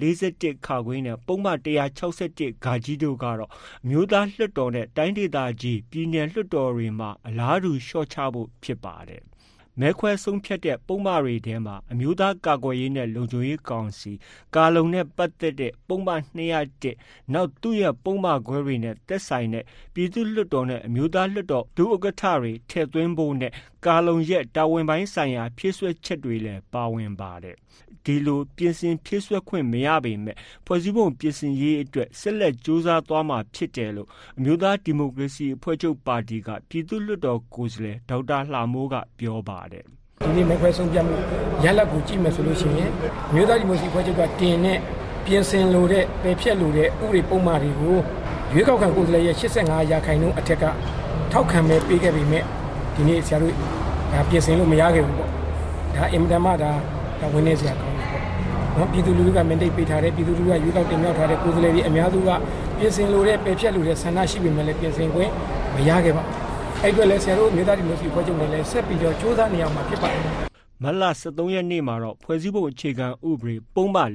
[0.06, 3.50] 141ခါခွင်းနဲ့ပုံမှ161ဂါကြီးတို့ကတော့
[3.88, 9.22] မျိုးသားလွှတ်တော်နဲ့တိုင်းဒေသကြီးပြည်နယ်လွှတ်တော်တွေမှာအလားတူလျှော့ချဖို့ဖြစ်ပါတယ်
[9.80, 14.12] မဲခွဲဆုံးဖြတ်တဲ့ပုံမှန်တွေထဲမှာ အမျိုးသားကာကွယ်ရေးနဲ့ လုံခြုံရေးကောင်စီ
[14.54, 23.52] ကာလုံနဲ့ ပတ်သက်တဲ့ ပုံမှန်201နောက် သူ့ရဲ့ ပုံမှန်ခွဲတွေနဲ့တက်ဆိုင်တဲ့ ပြည်သူ့လွှတ်တော်နဲ့ အမျိုးသားလွှတ်တော် ဒုဥက္ကဋ္ဌတွေ ထည့်သွင်းဖို့နဲ့
[23.86, 27.56] ကာလုံရဲ့တာဝန်ပိုင်းဆိုင်ရာ ဖြည့်ဆွက်ချက်တွေလည်း ပါဝင်ပါတယ်
[28.04, 34.08] ဒီလို ပြင်ဆင်ဖြည့်ဆွက်ခွင့် မရပေမဲ့ ဖွဲ့စည်းပုံပြင်ဆင်ရေးအတွက် ဆက်လက် ကြိုးစားသွားမှာဖြစ်တယ်လို့
[34.38, 39.84] အမျိုးသားဒီမိုကရေစီအဖွဲ့ချုပ်ပါတီက ပြည်သူ့လွှတ်တော်ကိုယ်စားလှယ် ဒေါက်တာလှမိုးက ပြောပါတယ်
[40.22, 41.16] ဒီနေ့ မဲခွဲဆုံးဖြတ်မှု
[41.64, 42.90] ရလဒ်ကို ကြည့်မယ်ဆိုလို့ရှိရင်
[43.34, 44.78] မြို့သားဒီမိုကရေစီဖွဲ့ချုပ်က တင်တဲ့
[45.26, 47.96] ပြင်ဆင်လိုတဲ့ ပယ်ဖြတ်လိုတဲ့ ဥပဒေပုံမှန်တွေကို
[48.52, 50.64] ရွေးကောက်ခံကိုယ်စားလှယ်ရဲ့85ရာခိုင်နှုန်းအထက်က
[51.32, 52.44] ထောက်ခံမဲ့ပေးခဲ့ပေမဲ့
[52.98, 53.54] ဒီနေ့ဆရာတို့
[54.12, 55.30] ဒါပြင်ဆင်လို့မရခဲ့ဘူးပေါ့
[55.94, 56.70] ဒါအင်မတန်မှဒါ
[57.20, 58.22] ဒါဝင်နေစရာကောင်းတယ်ပေါ့
[58.76, 62.30] နော်ပြည်သူလူထုကမန်ဒိတ်ပေးထားတဲ့ပြည်သူလူထုကရွေးကောက်တင်မြှောက်ထားတဲ့ကိုယ်စားလှယ်တွေအများစုက
[62.78, 65.30] ပြင်ဆင်လိုတဲ့ပယ်ဖြတ်လိုတဲ့ဆန္ဒရှိပေမဲ့လည်းပြင်ဆင်ခွင့်
[65.74, 66.34] မရခဲ့ပါဘူး
[66.82, 70.22] အဲ့အတွက်လည်းဆရာတို့မြေသားဒီမိုကရေစီဖွဲ့ချုပ်နဲ့လည်းဆက်ပြီးတော့စ조사နေအောင်မှာဖြစ်ပါတယ်
[70.82, 74.10] မလ23ရက်နေ့မှာတော့ဖွဲ့စည်းပုံအခြေခံဥပဒေပုံမှန်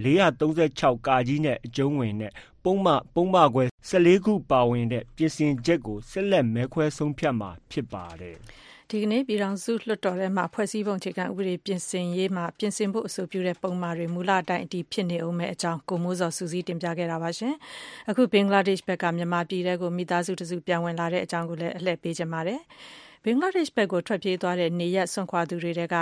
[0.49, 2.31] 436ကာကြီးနဲ့အကျုံးဝင်တဲ့
[2.63, 8.37] ပုံမှန်ပုံမှန်ခွဲ14ခုပါဝင်တဲ့ပြင်ဆင်ချက်ကိုဆက်လက်မဲခွဲဆုံးဖြတ်မှာဖြစ်ပါတယ်။
[8.89, 17.53] ဒီကနေ့ ပြည်ထောင်စုလွှတ်တော်ထဲမှာ ဖွဲ့စည်းပုံအခြေခံဥပဒေ ပြင်ဆင်ရေးမှာ ပြင်ဆင်ဖို့ အဆိုပြုတဲ့ ပုံမှားတွေ မူလအတိုင်း အတည်ဖြစ်နေအောင်မဲ့အကြောင်း ကိုမိုးစော်စူးစီးတင်ပြခဲ့တာပါရှင်။
[18.09, 22.59] အခု ဘင်္ဂလားဒေ့ရှ်ဘက်က မြန်မာပြည်ထဲကို မိသားစုတစု ပြန်ဝင်လာတဲ့အကြောင်းကိုလည်း အလှည့်ပေးချင်ပါတယ်။
[23.25, 25.97] ဘင်္ဂလားဒေ့ရှ်ဘက်ကို ထွက်ပြေးသွားတဲ့ နေရပ်စွန့်ခွာသူတွေထဲက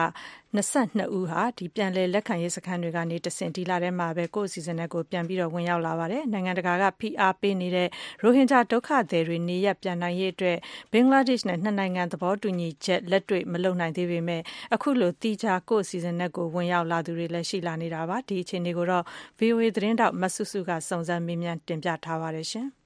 [0.56, 7.88] 22ဦးဟာဒီပြန်လည်လက်ခံရေးစခန်းတွေကနေတဆင့် ဒီလထဲမှာပဲ ကိုယ့်အစီအစဉ်နဲ့ကိုပြန်ပြီးတော့ဝင်ရောက်လာပါတယ်။နိုင်ငံတကာက ဖိအားပေးနေတဲ့
[8.24, 10.58] ရိုဟင်ဂျာဒုက္ခသည်တွေ နေရပ်ပြန်နိုင်ရေးအတွက်
[10.92, 14.42] ဘင်္ဂလားဒေ့ရှ်နဲ့ နှစ်နိုင်ငံ သဘောတူညီချက် လက်တွေ့မလုပ်နိုင်သေးပေမဲ့
[14.74, 19.04] အခုလိုတိကျကိုယ့်အစီအစဉ်နဲ့ကိုဝင်ရောက်လာသူတွေလည်း ရှိလာနေတာပါ။ဒီအခြေအနေကိုတော့
[19.40, 22.70] VOA သတင်းတောက်မဆုစုက စုံစမ်းမေးမြန်း တင်ပြထားပါတယ်ရှင်။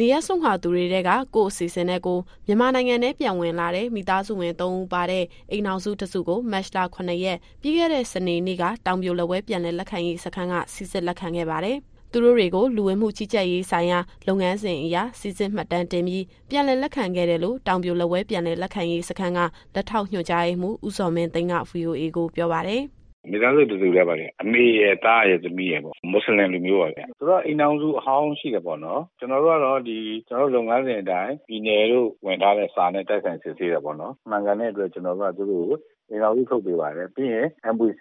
[0.00, 11.76] နေရဆုံးဟာသူတွေတဲကကိုအစီအစဉ်နဲ့ကိုမြန်မာနိုင်ငံထဲပြန်ဝင်လာတဲ့မိသားစုဝင်၃ဦးပါတဲ့အိမ်အောင်စုတစုကိုမတ်လ9ရက်ပြီးခဲ့တဲ့စနေနေ့ကတောင်ပြိုလက်ဝဲပြန်လည်လက်ခံရေးစခန်းကစစ်စစ်လက်ခံခဲ့ပါတယ်။
[12.12, 19.40] သူတို့တွေကိုလူဝင်မှုကြီးကြပ်ရေးဆိုင်ရာလုပ်ငန်းစဉ်အရာစစ်စစ်မှတ်တမ်းတင်ပြီးပြန်လည်လက်ခံခဲ့တယ်လို့တောင်ပြိုလက်ဝဲပြန်လည်လက်ခံရေးစခန်းက
[19.74, 22.84] လက်ထောက်ညွှန်ကြားရေးမှူးဦးစော်မင်းသိန်းက VOA ကိုပြောပါတယ်။
[23.28, 35.78] မိသားစုတူတူလည်းပါဗျအမေရဲ့သားရဲ့သမီးရဲ့ပေါ့မွတ်စလင်လူမျိုးပါဗျဆိုတော့အိမ်အောင်စုအဟောင်းရှိတယ်ပေါ့နော်ကျွန်တော်တို့ကတော့ဒီကျွန်တော်တို့လုပ်ငန်းစဉ်အတိုင်းပြည်နယ်တို့ဝင်ထားတဲ့စာနဲ့တိုက်ဆိုင်စစ်ဆေးတယ်ပေါ့နော်မှန်ကန်တဲ့အတွက်ကျွန်တော်တို့ကသူတို့ကို
[36.10, 38.00] အိမ်အောင်စုထုတ်ပေးပါတယ်ပြီးရင် MPC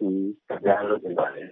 [0.63, 1.47] ပြန်လုပ်ပေးပါတယ်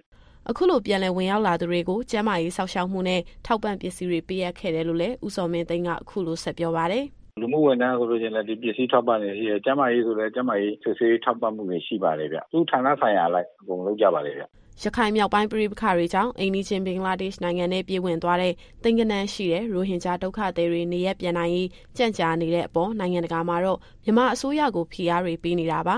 [0.50, 7.04] အခုလိုပြန်လည်ဝင်ရောက်လာသူတွေကိုကျန်းမာရေးစောင့်ရှောက်မှုနဲ့ထောက်ပံ့ပစ္စည်းတွေပေးအပ်ခဲ့တယ်လို့လည်းဦးစောမင်းသိန်းကအခုလိုဆက်ပြောပါတယ်
[7.40, 14.44] လူမှုဝန်ထမ်းဆိုလို့ချင်းလည်း ဒီပစ္စည်းထောက်ပံ့နေရှိတယ် ကျန်းမာရေးဆိုလည်း ကျန်းမာရေးစစ်ဆေးထောက်ပံ့မှုတွေ ရှိပါတယ်ဗျ သူဌာနဆိုင်ရာလိုက် အကုန်လုပ်ကြပါတယ်ဗျ
[14.82, 25.96] ရခိုင်မြောက်ပိုင်းပြည်ပခါတွေကြောင့် အိန္ဒိချင်း ဘင်္ဂလားဒေ့ရှ်နိုင်ငံနဲ့ပြည်ဝင်သွားတဲ့တင်ကနန်းရှိတဲ့ ရိုဟင်ဂျာဒုက္ခသည်တွေ နေရပြန်နိုင်ရေး ကြံ့ကြာနေတဲ့အပေါ် နိုင်ငံတကာမှာတော့ မြန်မာအစိုးရကို ဖိအားတွေ ပေးနေတာပါ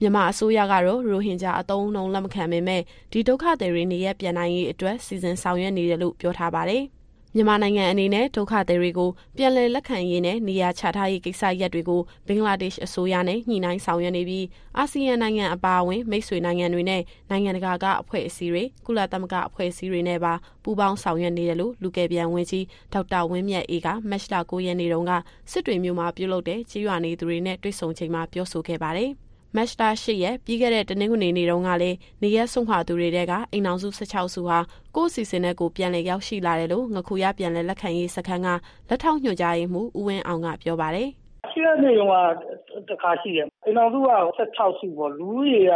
[0.00, 6.84] မြန်မာအစိုးရကတော့ ရိုဟင်ဂျာအသုံးအနှုန်း လက်မခံပေမဲ့ ဒီဒုက္ခသည်တွေ နေရပြန်နိုင်ရေးအတွက် စီစဉ်ဆောင်ရွက်နေတယ်လို့ ပြောထားပါတယ်။
[7.34, 14.46] မြန်မာနိုင်ငံအနေနဲ့ဒုက္ခသည်တွေကိုပြန်လည်လက်ခံရေးနဲ့နေရာချထားရေးကိစ္စရပ်တွေကိုဘင်္ဂလားဒေ့ရှ်အစိုးရနဲ့ညှိနှိုင်းဆောင်ရွက်နေပြီး
[14.78, 25.12] အာဆီယံနိုင်ငံအပါအဝင်မိတ်ဆွေနိုင်ငံတွေနဲ့နိုင်ငံတကာကအဖွဲ့အစည်းတွေကုလသမဂ္ဂအဖွဲ့အစည်းတွေနဲ့ပါပူးပေါင်းဆောင်ရွက်နေတယ်လို့လူကယ်ပြန်ဝင်ကြီးဒေါက်တာဝင်းမြတ်အေးကမက်ရှ်လာ9ရက်နေ့တုန်းက
[25.50, 29.12] စစ်တွေမြို့မှာပြုလုပ်တဲ့ကြေးရွာနေသူတွေနဲ့တွေ့ဆုံချိန်မှာပြောဆိုခဲ့ပါတယ်။
[29.56, 34.58] မတ်တာ၈ရက်ပြီးခဲ့တဲ့တနင်္ဂနွေနေ့တုန်းကလည်းနေရက်ဆုံးခွာသူတွေတဲကအိမ်အောင်စု16စုဟာ
[34.96, 38.48] ကိုယ့်စီစဉ်နဲ့ကိုပြန်လည်ရောက်ရှိလာတယ်လို့ငခုရပြန်လည်လက်ခံရေးစခန်းက
[38.88, 41.08] လက်ထောက်ညွှန်ကြားရေးမှူးဦးဝင်းအောင်ကပြောပါတယ်။
[41.52, 45.74] ရှိတဲ့နေုံကတခါရှိတယ်။အိမ်အောင်စုက16စုပေါ့လူကြီးက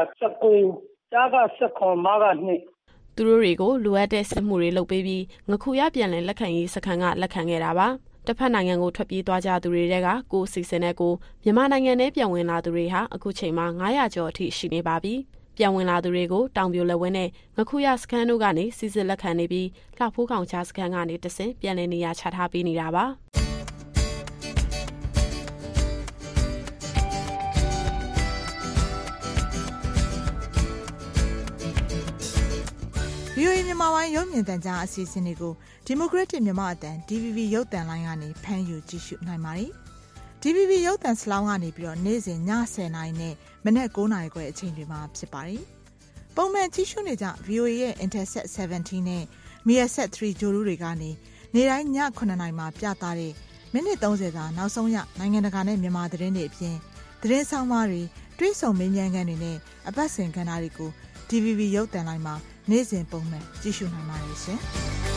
[0.52, 7.88] 19ကြားက16မက2သူတို့တွေကိုလိုအပ်တဲ့စစ်မှုတွေလုပ်ပေးပြီးငခုရပြန်လည်လက်ခံရေးစခန်းကလက်ခံခဲ့တာပါ။
[8.26, 15.14] တစ်ဖက်နိုင်ငံကိုထွက်ပြေးသွားကြသူတွေတဲကကိုစီစဉ်တဲ့ကိုမြန်မာနိုင်ငံထဲပြန်ဝင်လာသူတွေဟာအခုချိန်မှာ900ကျော်အထိရှိနေပါပြီ။
[15.56, 23.06] ပြန်ဝင်လာသူတွေကိုတောင်ပြိုလက်ဝင်းနဲ့ငခုရစခန်းတို့ကနေစီစစ်လက်ခံနေပြီးလှဖိုးကောင်ချစခန်းကနေတဆင့်ပြန်လည်နေရာချထားပေးနေတာပါ။
[33.36, 35.52] VOA မြန်မာပိုင်းရုပ်မြင်သံကြားအစီအစဉ်တွေကို
[35.88, 39.70] Democratic မြန်မာအတန် DVB ရုပ်သံလိုင်းကနေဖမ်းယူကြည့်ရှုနိုင်ပါတယ်။
[40.42, 45.62] DVB ရုပ်သံစလောင်းကနေပြီးတော့နေ့စဉ်ည10:00နာရီနဲ့မနက်9:00နာရီခွဲအချိန်တွေမှာဖြစ်ပါတယ်။
[46.36, 49.22] ပုံမှန်ကြည့်ရှုနေကြ VOA ရဲ့ Interset 17နဲ့
[49.66, 51.10] Measet 3ဂျိုလူတွေကနေ
[51.54, 53.32] နေ့တိုင်းည9:00နာရီမှာပြသတဲ့
[53.72, 56.76] မိနစ်30သာနောက်ဆုံးရနိုင်ငံတကာနဲ့မြန်မာသတင်းတွေအပြင်
[57.22, 58.02] သတင်းဆောင်မတွေ
[58.38, 59.56] တွေးဆုံမင်းမြန်းခန်းတွေနဲ့
[59.88, 60.90] အပတ်စဉ်ကဏ္ဍတွေကို
[61.28, 62.34] DVB ရုပ်သံလိုင်းမှာ
[62.70, 64.60] နေ့စဉ်ပုံမှန်ကြည့်ရှုနိုင်ပါတယ်ရှင်။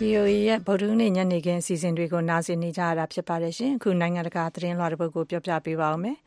[0.00, 6.16] VOA ရဲ့ဗုဒ္ဓဟူးနေ့ညနေခင်းအစီအစဉ်တွေကိုနားဆင်နေကြရတာဖြစ်ပါတယ်ရှင်။အခုနိုင်ငံတကာသတင်းလွှာတစ်ပုဒ်ကိုပြောပြပေးပါဦးမယ်။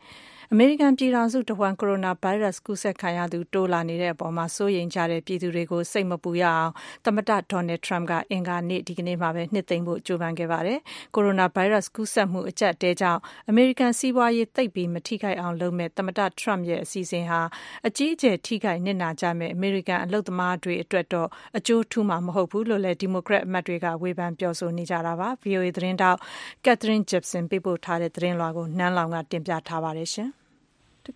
[0.53, 6.71] အမေရိကန်ပြည်ထောင်စုတဝှမ်း ကိုရိုနာဗိုင်းရပ်စ်ကူးစက်ခံရသူ တိုးလာနေတဲ့အပေါ်မှာစိုးရိမ်ကြတဲ့ ပြည်သူတွေကို စိတ်မပူရအောင်
[7.05, 10.79] သမ္မတဒေါ်နယ်ထရမ့်ကအင်္ဂါနေ့ ဒီကနေ့မှာပဲ နှစ်သိမ့်ဖို့ ကြိုးပမ်းခဲ့ပါတယ်။
[11.15, 17.41] ကိုရိုနာဗိုင်းရပ်စ် ကူးစက်မှု အကျပ်အတည်းကြောင့် အမေရိကန်စီးပွားရေး သိပ်ပြီး မထိခိုက်အောင်လုပ်မဲ့သမ္မတထရမ့်ရဲ့ အစီအစဉ်ဟာ
[17.88, 26.17] အကြီးအကျယ် ထိခိုက်နစ်နာကြမဲ့အမေရိကန် အလုပ်သမားတွေအတွက်တော့ အကျိုးထူးမှာ မဟုတ်ဘူးလို့လည်း ဒီမိုကရက်အမတ်တွေက ဝေဖန်ပြောဆိုနေကြတာပါ။ VOA သတင်းတောက်
[26.65, 30.38] Catherine Gibson ပေးပို့ထားတဲ့ သတင်းလွှာကို နန်းလောင်က တင်ပြထားပါတယ်ရှင်။တ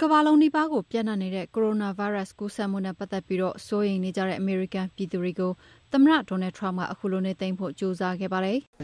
[0.02, 5.52] ကမ္ဘာလုံးနီးပါးကိုပျံ့နှံ့နေတဲ့ကိုရိုနာဗိုင်းရပ်စ်ကူးစက်မှုနဲ့ပတ်သက်ပြီးစိုးရိမ်နေကြတဲ့အမေရိကန်ပြည်သူတွေကို
[5.92, 8.58] သမ္မတ Donald Trump ကခုလိုနှစ်သိမ့်ဖို့ကြိုးစားခဲ့ပါတယ်။“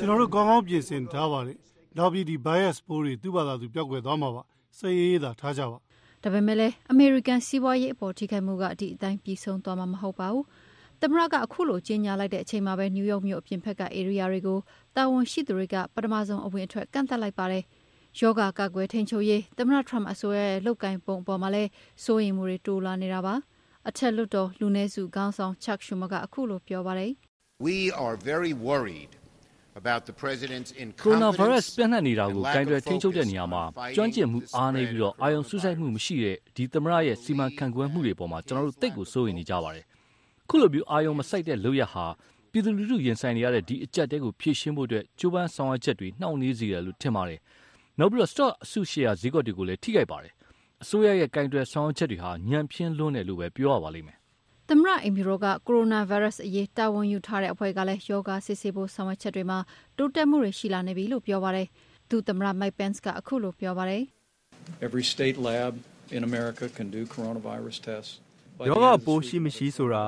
[0.00, 1.56] ျနော်တို့ကောင်းကောင်းပြင်ဆင်ထားပါတယ်။
[1.98, 4.42] နောက်ပြီးဒီဗိုင်းရပ်စ်ပိုးတွေသူ့ဘာသာသူပျောက်ကွယ်သွားမှာပါ။
[4.78, 5.78] စိတ်အေးအေးသာထားကြပါ။”
[6.22, 10.44] ဒါပေမဲ့လည်းအမေရိကန်စီးပွားရေးအပေါ်ထိခိုက်မှုကဒီအတိုင်းပြီးဆုံးသွားမှာမဟုတ်ပါဘူး။
[11.00, 14.58] သမ္မတကခုလိုကြေညာလိုက်တဲ့အချိန်မှာပဲနယူးယောက်မြို့အပြင်ဘက်ကဧရိယာတွေကို
[14.96, 17.64] တာဝန်ရှိသူတွေကပထမဆုံးအဝင်အထွက်ကန့်သတ်လိုက်ပါတယ်။
[18.18, 21.70] ရောဂါကာကွယ်ထိန်းချုပ်ရေးသမ္မတ Trump အစိုးရရဲ့လုပ်ကိုင်ပုံအပေါ်မှာလည်း
[22.04, 23.34] စိုးရိမ်မှုတွေတိုးလာနေတာပါ။
[23.88, 27.10] အထက်လွှတ်တော်လူနည်းစုခေါင်းဆောင် Chuck Schumer ကအခုလိုပြောပါတယ်။
[27.68, 29.12] “We are very worried
[29.80, 30.70] about the president's
[31.04, 33.62] ကိုရိုနာဗိုင်းရပ်စ်ပြန့်နှံ့နေတာကိုကိုင်တွယ်ထိန်းချုပ်တဲ့နေရာမှာ
[33.96, 39.84] ကျွမ်းကျင်မှုအားနည်းပြီးအာရုံစူးစိုက်မှုမရှိတဲ့ဒီသမ္မတရဲ့စီမံခန့်ခွဲမှုတွေပေါ်မှာကျနော်တို့သိပ်ကိုစိုးရိမ်နေကြပါတယ်။
[40.48, 42.06] ခုလိုအာရုံမစိုက်တဲ့လုပ်ရပ်ဟာ
[42.50, 47.40] ပြည်သူလူထုရင်ဆိုင်နေရတဲ့ဒီအကျပ်အတည်းကိုဖြေရှင်းဖို့ကြိုးပမ်းဆောင်ရွက်ချက်တွေနှောင့်နှေးစေတယ်လို့ထင်ပါတယ်
[47.98, 50.32] နောက်ပြီး Stock အစုရှယ်ယာဈေးကွက်တွေကိုလည်းထိခိုက်ပါတယ်။
[50.82, 54.16] အစိုးရရဲ့ကိုင်တွယ်ဆောင်ရွက်ချက်တွေဟာညံ့ဖျင်းလွန်းတယ်လို့ပဲပြောရပါလိမ့်မယ်။”
[54.68, 59.58] သမ္မတအိမ်ဖြူတော်ကကိုရိုနာဗိုင်းရပ်စ်အရေးတာဝန်ယူထားတဲ့အဖွဲ့ကလည်းရောဂါစစ်ဆေးဖို့ဆောင်ရွက်ချက်တွေမှာ
[59.98, 61.66] တိုးတက်မှုတွေရှိလာနေပြီလို့ပြောပါတယ်။
[62.10, 64.02] ဒုသမ္မတ Mike Pence ကခုလိုပြောပါတယ်။
[68.68, 70.04] “ရောဂါပိုးရှိမရှိဆိုတာ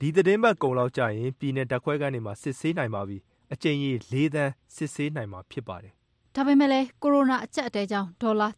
[0.00, 3.18] ဒီသီတင်းပတ်ကုန်လောက်ကျရင်ပြည်နယ်ဓာတ်ခွဲခန်းတွေမှာစစ်ဆေးနိုင်ပါပြီ။
[3.52, 5.94] အကြိမ်ရေ၄သန်းစစ်ဆေးနိုင်မှာဖြစ်ပါတယ်
[6.36, 8.48] ဒါပေမဲ့လည်းကိုရိုနာအကျပ်အတည်းကြောင့်ဒေါ်လာ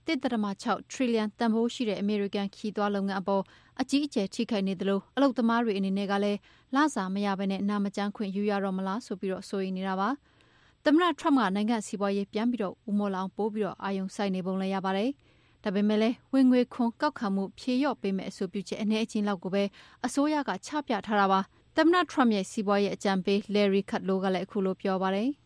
[0.40, 3.42] 1.6ထရီလီယံတန်ဖိုးရှိတဲ့အမေရိကန်ခရီးသွားလုပ်ငန်းအပေါ်
[3.80, 6.38] အကြီးအကျယ်ထိခိုက်နေသလိုအလုပ်သမားတွေအနေနဲ့ကလည်း
[6.74, 10.08] လစာမရဘဲနာမကျန်းခွင့်ယူရတော့မလားဆိုပြီးစိုးရိမ်နေတာပါ။
[10.84, 15.10] သမ္မတ Trump ကနိုင်ငံစီးပွားရေးပြန်ပြီးဦးမော့လာအောင်ပိုပြီးအာရုံစိုက်နေပုံလည်းရပါတယ်။
[15.64, 19.64] ဒါပေမဲ့လည်းဝင်ငွေခွန်ကောက်ခံမှုဖြေလျော့ပေးမယ့်အဆိုပြုချက်အနည်းအကျဉ်းလောက်ကိုပဲ
[20.06, 21.40] အစိုးရကချပြထားတာပါ။
[21.76, 25.30] သမ္မတ Trump ရဲ့စီးပွားရေးအကြံပေး Larry Kudlow ကလည်းခုလိုပြောပါတယ်။“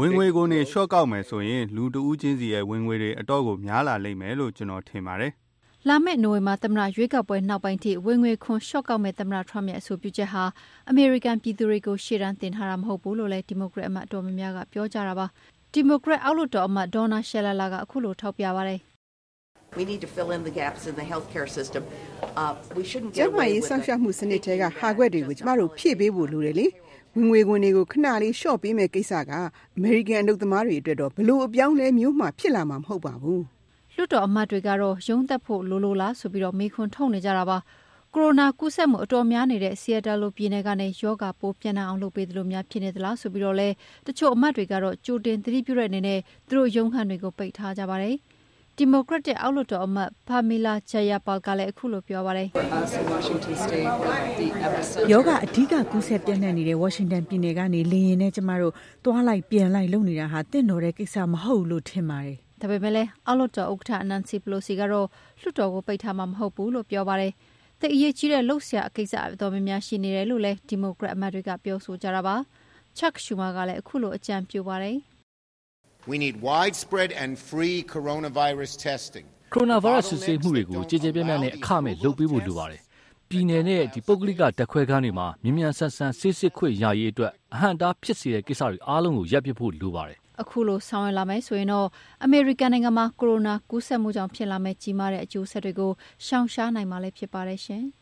[0.00, 5.32] ဝင်ငွေခွန်တွေလျှော့ကောက်မယ်ဆိုရင်လူတဦးချင်းစီရဲ့ဝင်ငွေတွေအတော့်ကိုများလာလိမ့်မယ်လို့ကျနော်ထင်ပါတယ်။”
[5.88, 10.44] လာမယ့်နိုဝင်ဘာသမ္မတရွေးကောက်ပွဲနောက်ပိုင်းထိဝင်ငွေခွန်လျှော့ကောက်မယ့်သမ္မတ Trump ရဲ့အဆိုပြုချက်ဟာ
[10.88, 15.26] အမေရိကန်ပြည်သူတွေကိုရှေ့တန်းတင်ထားတာမဟုတ်ဘူးလို့လည်းဒီမိုကရက်အမတ်အတော်များများကပြောကြတာပါ။
[15.72, 18.80] ဒီမိုကရက်အောက်လွှတ်တော်အမတ် Donna Shalala ကခုလိုထောက်ပြပါတယ်။
[23.16, 26.66] “ကျန်းမာရေးစောင့်ရှောက်မှုစနစ်ထဲကဟာကွက်တွေကိုကျမတို့ဖြည့်ပေးဖို့လိုတယ်လေ။
[27.14, 29.32] ဝင်ငွေခွန်တွေကိုခဏလေးလျှော့ပေးမယ့်ကိစ္စက
[29.76, 33.40] အမေရိကန်အလုပ်သမားတွေအတွက်တော့ဘယ်လိုအပြောင်းအလဲမျိုးမှဖြစ်လာမှာမဟုတ်ပါဘူး။”
[33.94, 37.58] လွှတ်တော်အမတ်တွေကတော့ရုံးတက်ဖို့လိုလို့လားဆိုပြီးမေးခွန်းထုတ်နေကြတာပါ။
[38.14, 43.74] ကိုရိုနာကူးစက်မှုအတော်များနေတဲ့ Seattle လိုပြည်နယ်ကနေရောဂါပိုးပျံ့နှံ့အောင်လုပ်ပေးသလိုများဖြစ်နေသလားဆိုပြီးတော့လည်း
[44.06, 48.16] တချို့အမတ်တွေကတော့ကြိုတင်သတိပြုတဲ့အနေနဲ့သူတို့ရုံးခန်းတွေကိုပိတ်ထားကြပါတယ်။
[48.78, 52.48] ဒီမိုကရက်တစ်အောက်လွှတ်တော်အမတ် Pramila Jayapal ကလည်းခုလိုပြောပါတယ်။
[55.12, 58.72] “ရောဂါ အဓိက ကူးစက်ပျံ့နှံ့နေတဲ့ ဝါရှင်တန်ပြည်နယ်ကနေ လေယာဉ်နဲ့ ကျမတို့
[59.04, 65.06] သွားလိုက်ပြန်လိုက် လုပ်နေတာဟာ သင့်တော်တဲ့ကိစ္စ မဟုတ်ဘူးလို့ ထင်ပါတယ်။”ဒါပေမဲ့လည်း အောက်လွှတ်တော်ဥက္ကဋ္ဌ Nancy Pelosi ကတော့
[65.40, 67.32] လွှတ်တော်ကို ပိတ်ထားမှာ မဟုတ်ဘူးလို့ ပြောပါတယ်။
[67.80, 72.36] သိပ်အရေးကြီးတဲ့ လုပ်စရာကိစ္စအတော်များများ ရှိနေတယ်လို့လည်း ဒီမိုကရက်အမတ်တွေက ပြောဆိုကြတာပါ။
[72.98, 74.98] Chuck Schumer ကလည်းခုလို အကြံပြုပါတယ်။
[76.06, 79.24] We need widespread and free coronavirus testing.
[79.54, 82.80] ကိုရိုနာဗိုင်းရပ်စ်စစ်ဆေးမှုတွေကိုကြည်ကြဲပြန့်ပြန့်နဲ့အခမဲ့လုပ်ပေးဖို့လိုပါတယ်။
[83.28, 91.88] ပပြည်နယ်နဲ့ဒီပုဂ္ဂလိကဓာတ်ခွဲခန်းတွေမှာမြန်မြန်ဆန်ဆန်ဆေးစစ်ခွင့်ရရေးအတွက်အဟန့်တားဖြစ်စေတဲ့ကိစ္စတွေအားလုံးကိုရပ်ပစ်ဖို့လိုပါတယ်။အခုလိုဆောင်ရွက်လာမယ်ဆိုရင်တော့
[92.24, 95.90] အမေရိကန်နိုင်ငံမှာကိုရိုနာကူးစက်မှုကြောင့်ဖြစ်လာမယ့်ကြီးမားတဲ့အကျိုးဆက်တွေကို
[96.26, 97.84] ရှောင်ရှားနိုင်မှာလည်းဖြစ်ပါတယ်ရှင်။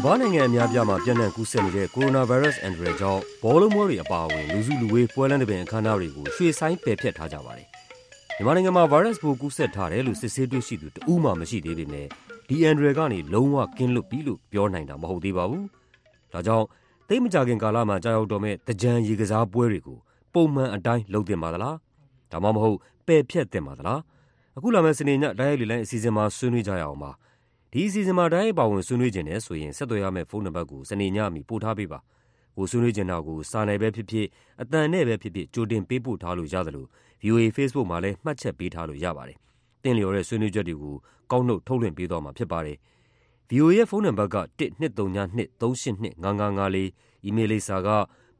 [0.00, 7.66] ကမ္ဘာနိုင်ငံအများပြားမှာပြန့်နှံ့ကူးစက်နေတဲ့ ကိုရိုနာဗိုင်းရပ်စ် အန္တရာယ်ကြောင့် ဘောလုံးပွဲတွေအပါအဝင် လူစုလူဝေး ပွဲလမ်းသဘင်အခမ်းအနားတွေကို ရွှေ့ဆိုင်းပယ်ဖျက်ထားကြပါတယ်။
[8.36, 12.06] မြန်မာနိုင်ငံမှာ ဗိုင်းရပ်စ်ပိုး ကူးစက်ထားတယ်လို့ စစ်ဆေးတွေ့ရှိသူ တဦးမှမရှိသေးပေမဲ့
[12.48, 15.64] ဒီအန္တရာယ်ကနေ လုံးဝကင်းလွတ်ပြီလို့ ပြောနိုင်တာ မဟုတ်သေးပါဘူး။
[16.32, 16.66] ဒါကြောင့်
[17.08, 19.98] သိပ်မကြာခင်ကာလမှာ ကျရောက်တော့မယ့် သင်္ကြန်ရေကစားပွဲတွေကို
[20.32, 21.76] ပုံမှန်အတိုင်း လုပ်သင့်ပါသလား။
[22.32, 24.00] ဒါမှမဟုတ် ပယ်ဖျက်သင့်ပါသလား။
[24.56, 27.10] အခုလာမယ့် စနေည တိုက်ရိုက်လေလှိုင်းအစီအစဉ်မှာ ဆွေးနွေးကြရအောင်ပါ။
[27.72, 31.98] ဒီအစီအစဉ်မှာ တိုက်ရိုက်ပါဝင် ဆွေးနွေးချင်တယ်ဆိုရင် ဆက်သွယ်ရမယ့် ဖုန်းနံပါတ်ကို စနေညမီ ပို့ထားပေးပါ။
[32.56, 34.26] ကိုယ်ဆွေးနွေးချင်တာကို စာနဲ့ပဲဖြစ်ဖြစ်၊
[34.62, 36.86] အသံနဲ့ပဲဖြစ်ဖြစ် ကြိုတင်ပေးပို့ထားလို့ရသလို
[37.22, 39.38] ဗွီအိုအေ ဖေ့စ်ဘုတ်မှာလည်း မှတ်ချက်ပေးထားလို့ရပါတယ်။
[39.82, 40.96] သင့်လျော်တဲ့ ဆွေးနွေးချက်တွေကို
[41.30, 42.76] ကောက်နုတ် ထုတ်လွှင့်ပေးသွားမှာ ဖြစ်ပါတယ်။
[43.48, 45.92] ဗွီအိုအေရဲ့ ဖုန်းနံပါတ်က ၁၂၀၂၃၈
[46.24, 46.76] ၂၅၅၄၊
[47.24, 47.88] အီးမေးလ်လိပ်စာက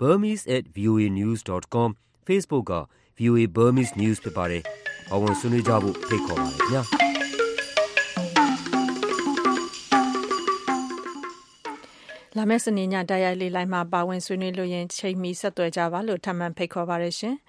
[0.00, 1.88] burmese@voanews.com၊
[2.26, 2.74] Facebook က
[3.18, 4.62] VOA Burmese News ဖြစ်ပါတယ်။
[5.10, 6.84] ပါဝင်ဆွေးနွေးကြဖို့ ဖိတ်ခေါ်ပါတယ်ခင်ဗျာ။
[12.36, 17.36] လာမယ့်စနေညတိုက်ရိုက်လေလိုင်းမှာ ပါဝင်ဆွေးနွေးလို့ရင် ချိန်မီ ဆက်သွယ်ကြပါလို့ ထပ်မံ ဖိတ်ခေါ်ပါရရှင်။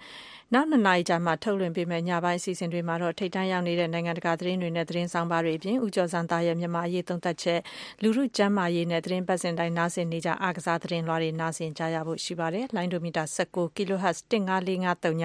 [0.54, 7.60] နောက်နှစ်နာရီကြာမှထုတ်လွှင့်ပေးမယ့် ညပိုင်းအစီအစဉ်တွေမှာတော့ ထိပ်တန်းရောက်နေတဲ့ နိုင်ငံတကာသတင်းတွေနဲ့ သတင်းဆောင်ပါတွေအပြင် ဦးကျော်စံသားရဲ့ မြန်မာအရေးသုံးသပ်ချက်
[8.02, 15.24] လူမှုကျန်းမာရေးနဲ့သတင်းပတ်စင်တိုင်း နားဆင်နေကြ အားကစားသတင်းလွှာတွေ နားဆင်ကြရဖို့ ရှိပါတယ်။လိုင်းဒိုမီတာ19 kHz 15453ည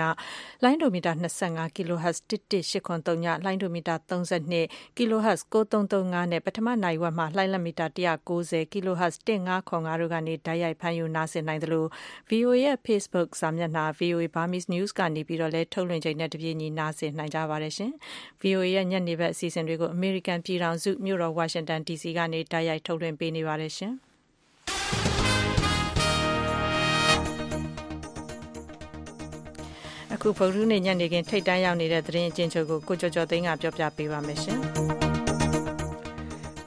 [0.64, 11.90] လိုင်းဒိုမီတာ25 kHz 11883ညလိုင်းဒိုမီတာ32 kHz 9335နဲ့ ပထမနိုင်ဝက်မှာ လိုင်းလက်မီတာ190 kHz 1505တို့ကနေဓာတ်ရိုက် ဖမ်းယူ နားဆင်နိုင်တယ်လို့
[12.30, 17.92] VOA ရဲ့ Facebook စာမျက်နှာ VOA Burmese News ကနေပြီးတော့လည်းထုတ်လွှင့်ချိန်နဲ့တပြေးညီနားဆင်နိုင်ကြပါတယ်ရှင်။
[18.42, 23.94] VOA ရဲ့ညနေဘက်အစီအစဉ်တွေကို အမေရိကန်ပြည်ထောင်စုမြို့တော်ဝါရှင်တန် DC ကနေတိုက်ရိုက်ထုတ်လွှင့်ပေးနေပါတယ်ရှင်။
[30.14, 34.60] အခုဗုဒ္ဓနေ့ညနေခင်းထိတ်တန်းရောက်နေတဲ့သတင်းအကျဉ်းချုပ်ကိုကိုကျော်ကျော်သိန်းကပြောပြပေးပါမယ်ရှင်။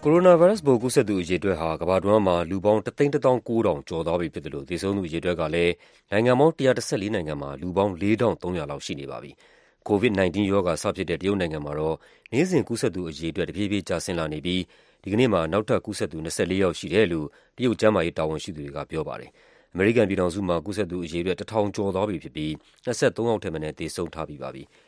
[0.04, 5.72] ကိုရိုနာဗိုင်းရပ်စ်ပိုး ကူးစက်သူအရေအတွက်ဟာ ကမ္ဘာတဝန်းမှာ လူပေါင်း ၁၁၉,၀၀၀ ကျော်သွားပြီဖြစ်သလို သေဆုံးသူအရေအတွက်ကလည်း
[6.10, 9.30] နိုင်ငံပေါင်း ၁၁၄ နိုင်ငံမှာ လူပေါင်း ၄,၃၀၀ လောက် ရှိနေပါပြီ။
[9.88, 11.96] COVID-19 ရောဂါ စဖြစ်တဲ့ တရုတ်နိုင်ငံမှာတော့
[12.32, 14.62] နေ့စဉ်ကူးစက်သူအရေအတွက် တဖြည်းဖြည်း ကျဆင်းလာနေပြီး
[15.02, 19.30] ဒီကနေ့မှာ နောက်ထပ်ကူးစက်သူ ၂၄ ယောက်ရှိတယ်လို့ တရုတ်ကျန်းမာရေး တာဝန်ရှိသူတွေက ပြောပါတယ်။
[19.72, 22.50] အမေရိကန်ပြည်ထောင်စုမှာ ကူးစက်သူအရေအတွက် ၁,၀၀၀ ကျော်သွားပြီဖြစ်ပြီး
[22.86, 24.62] ၂၃ ယောက်ထက်မနည်း သေဆုံးထားပြီးပါပြီ။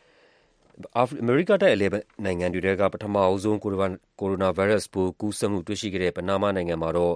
[0.96, 7.14] အမေရိကတိုက် အလယ်ပိုင်းနိုင်ငံတွေထဲက ပထမဆုံး ကိုရိုနာဗိုင်းရပ်စ်ပိုး ကူးစက်မှုတွေ့ရှိခဲ့တဲ့ ပနားမားနိုင်ငံမှာတော့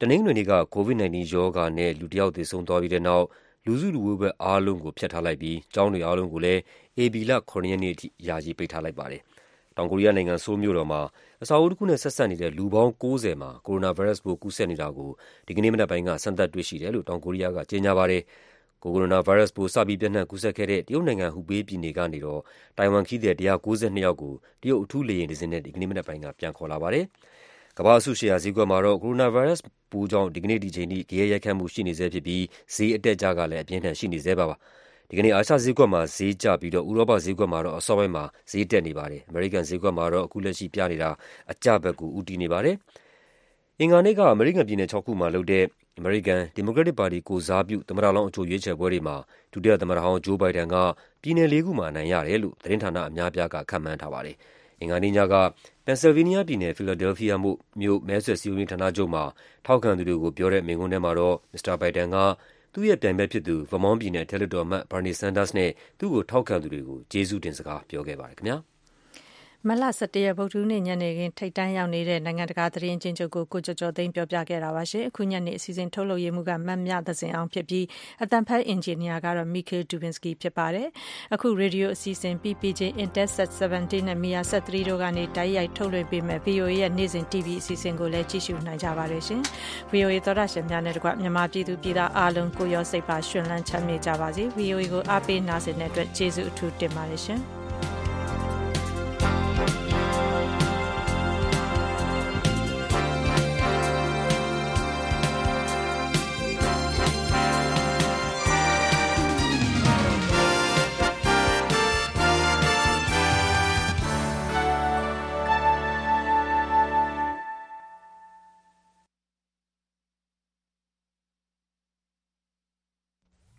[0.00, 3.24] တနင်္ဂနွေနေ့က COVID-19 ရောဂါနဲ့ လူတယောက် သေဆုံးသွားပြီးတဲ့နောက်
[3.66, 6.60] လူစုလူဝေးပွဲအားလုံးကို ဖျက်ထားလိုက်ပြီး ကျောင်းတွေအားလုံးကိုလည်း
[7.02, 9.22] ဧပြီလ ၇ ရက်နေ့အထိ ယာယီပိတ်ထားလိုက်ပါတယ်။
[9.76, 11.00] တောင်ကိုရီးယားနိုင်ငံ၊ဆိုးလ်မြို့တော်မှာ
[11.42, 15.10] အဆောက်အဦးတခုနဲ့ ဆက်စပ်နေတဲ့ လူပေါင်း ၉၀ မှာ ကိုရိုနာဗိုင်းရပ်စ်ပိုး ကူးစက်နေတာကို
[15.46, 18.22] ဒီကနေ့မနက်ပိုင်းက စမ်းသပ်တွေ့ရှိတယ်လို့ တောင်ကိုရီးယားက ကြေညာပါတယ်။
[18.82, 22.40] ကိုရိုနာဗိုင်းရပ်စ်ပိုး စပြီးပျံ့နှံ့ကူးစက်ခဲ့တဲ့ တရုတ်နိုင်ငံ၊ဟူဘေးပြည်နယ်ကနေတော့
[22.78, 27.04] တိုင်ဝမ်ခရီးသည် ၁၉၂ ယောက်ကို တရုတ် အထူးလေယာဉ်တစင်းနဲ့ ဒီကနေ့မနက်ပိုင်းက ပြန်ခေါ်လာပါတယ်။
[27.78, 32.42] ကမ္ဘာ့အစုရှယ်ယာဈေးကွက်မှာတော့ ကိုရိုနာဗိုင်းရပ်စ်ပိုးကြောင့် ဒီကနေ့ ဒီအချိန်ထိ ဂယက်ရိုက်ခတ်မှု ရှိနေဆဲဖြစ်ပြီး
[32.74, 34.46] ဈေးအတက်အကျကလည်း အပြင်းအထန် ရှိနေဆဲပါ။
[35.08, 41.10] ဒီကနေ့ အာရှဈေးကွက်မှာ ဈေးကျပြီးတော့ ဥရောပဈေးကွက်မှာတော့ အစောပိုင်းမှာ ဈေးတက်နေပါတယ်။အမေရိကန်ဈေးကွက်မှာတော့ အခုလက်ရှိပြနေတာ
[41.52, 42.76] အကျဘက်ကို ဦးတည်နေပါတယ်။
[43.80, 45.64] အင်္ဂါနေ့က အမေရိကန်ပြည်နယ်ခြောက်ခုမှာလုပ်တဲ့
[45.98, 49.16] အမေရိကန် ဒီမိုကရက်တစ်ပါတီကိုယ်စားပြု သမ္မတလောင်း အကြိုရွေးချယ်ပွဲတွေမှာ
[49.52, 50.76] ဒုတိယသမ္မတဟောင်း Joe Biden က
[51.22, 54.36] ပြည်နယ်လေးခုမှာ အနိုင်ရတယ်လို့ သတင်းဌာနအများအပြားက ခန့်မှန်းထားပါတယ်။
[54.80, 55.34] အင်္ဂါနေ့ညက
[55.86, 59.24] ပန်ဆယ်လ်ဗေးနီးယားပြည်နယ်၊ဖီလာဒဲလ်ဖီးယားမြို့ မဲဆွယ်စည်းရုံးရေးဌာနချုပ်မှာ
[59.66, 62.16] ထောက်ခံသူတွေကိုပြောတဲ့ မိန့်ခွန်းထဲမှာတော့ မစ္စတာဘိုင်ဒန်က
[62.72, 68.58] သူ့ရဲ့ပြိုင်ဘက်ဖြစ်သူဗားမောင့်ပြည်နယ် အထက်လွှတ်တော်အမတ် Bernie Sanders နဲ့ သူ့ကိုထောက်ခံသူတွေကို ကျေးဇူးတင်စကား ပြောခဲ့ပါတယ်ခင်ဗျာ။
[69.66, 77.84] မတ်လ ၁၁ ရက် ဗုဒ္ဓဟူးနေ့ ညနေခင်း ထိပ်တန်းရောက်နေတဲ့ နိုင်ငံတကာ သတင်းအကျဉ်းချုပ်ကို ကိုကျော်ကျော်သိန်းပြောပြခဲ့တာပါ။အခုညနေ အစီအစဉ် ထုတ်လုပ်ရေးမှူးက မမြသဇင်အောင်ဖြစ်ပြီး
[78.22, 80.88] အသံဖတ် အင်ဂျင်နီယာကတော့ Mikhail Dubinsky ဖြစ်ပါတယ်။
[81.34, 88.26] အခု ရေဒီယိုအစီအစဉ် PPJ Intelsat 17 နဲ့ Media Set 3တို့ကနေ တိုက်ရိုက် ထုတ်လွှင့်ပေးမယ့် VOA ရဲ့ နေ့စဉ် TV အစီအစဉ်ကိုလည်း
[88.30, 89.22] ကြည့်ရှုနိုင်ကြပါတယ်။
[89.92, 97.22] VOA သောတရှင်များနဲ့တကွ မြန်မာပြည်သူပြည်သားအားလုံး ကိုယ်ရော စိတ်ပါ ရွှင်လန်းချမ်းမြေ့ကြပါစေ။ VOA ကို အားပေးနားဆင်တဲ့အတွက် ကျေးဇူးအထူးတင်ပါတယ်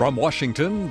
[0.00, 0.88] From Washington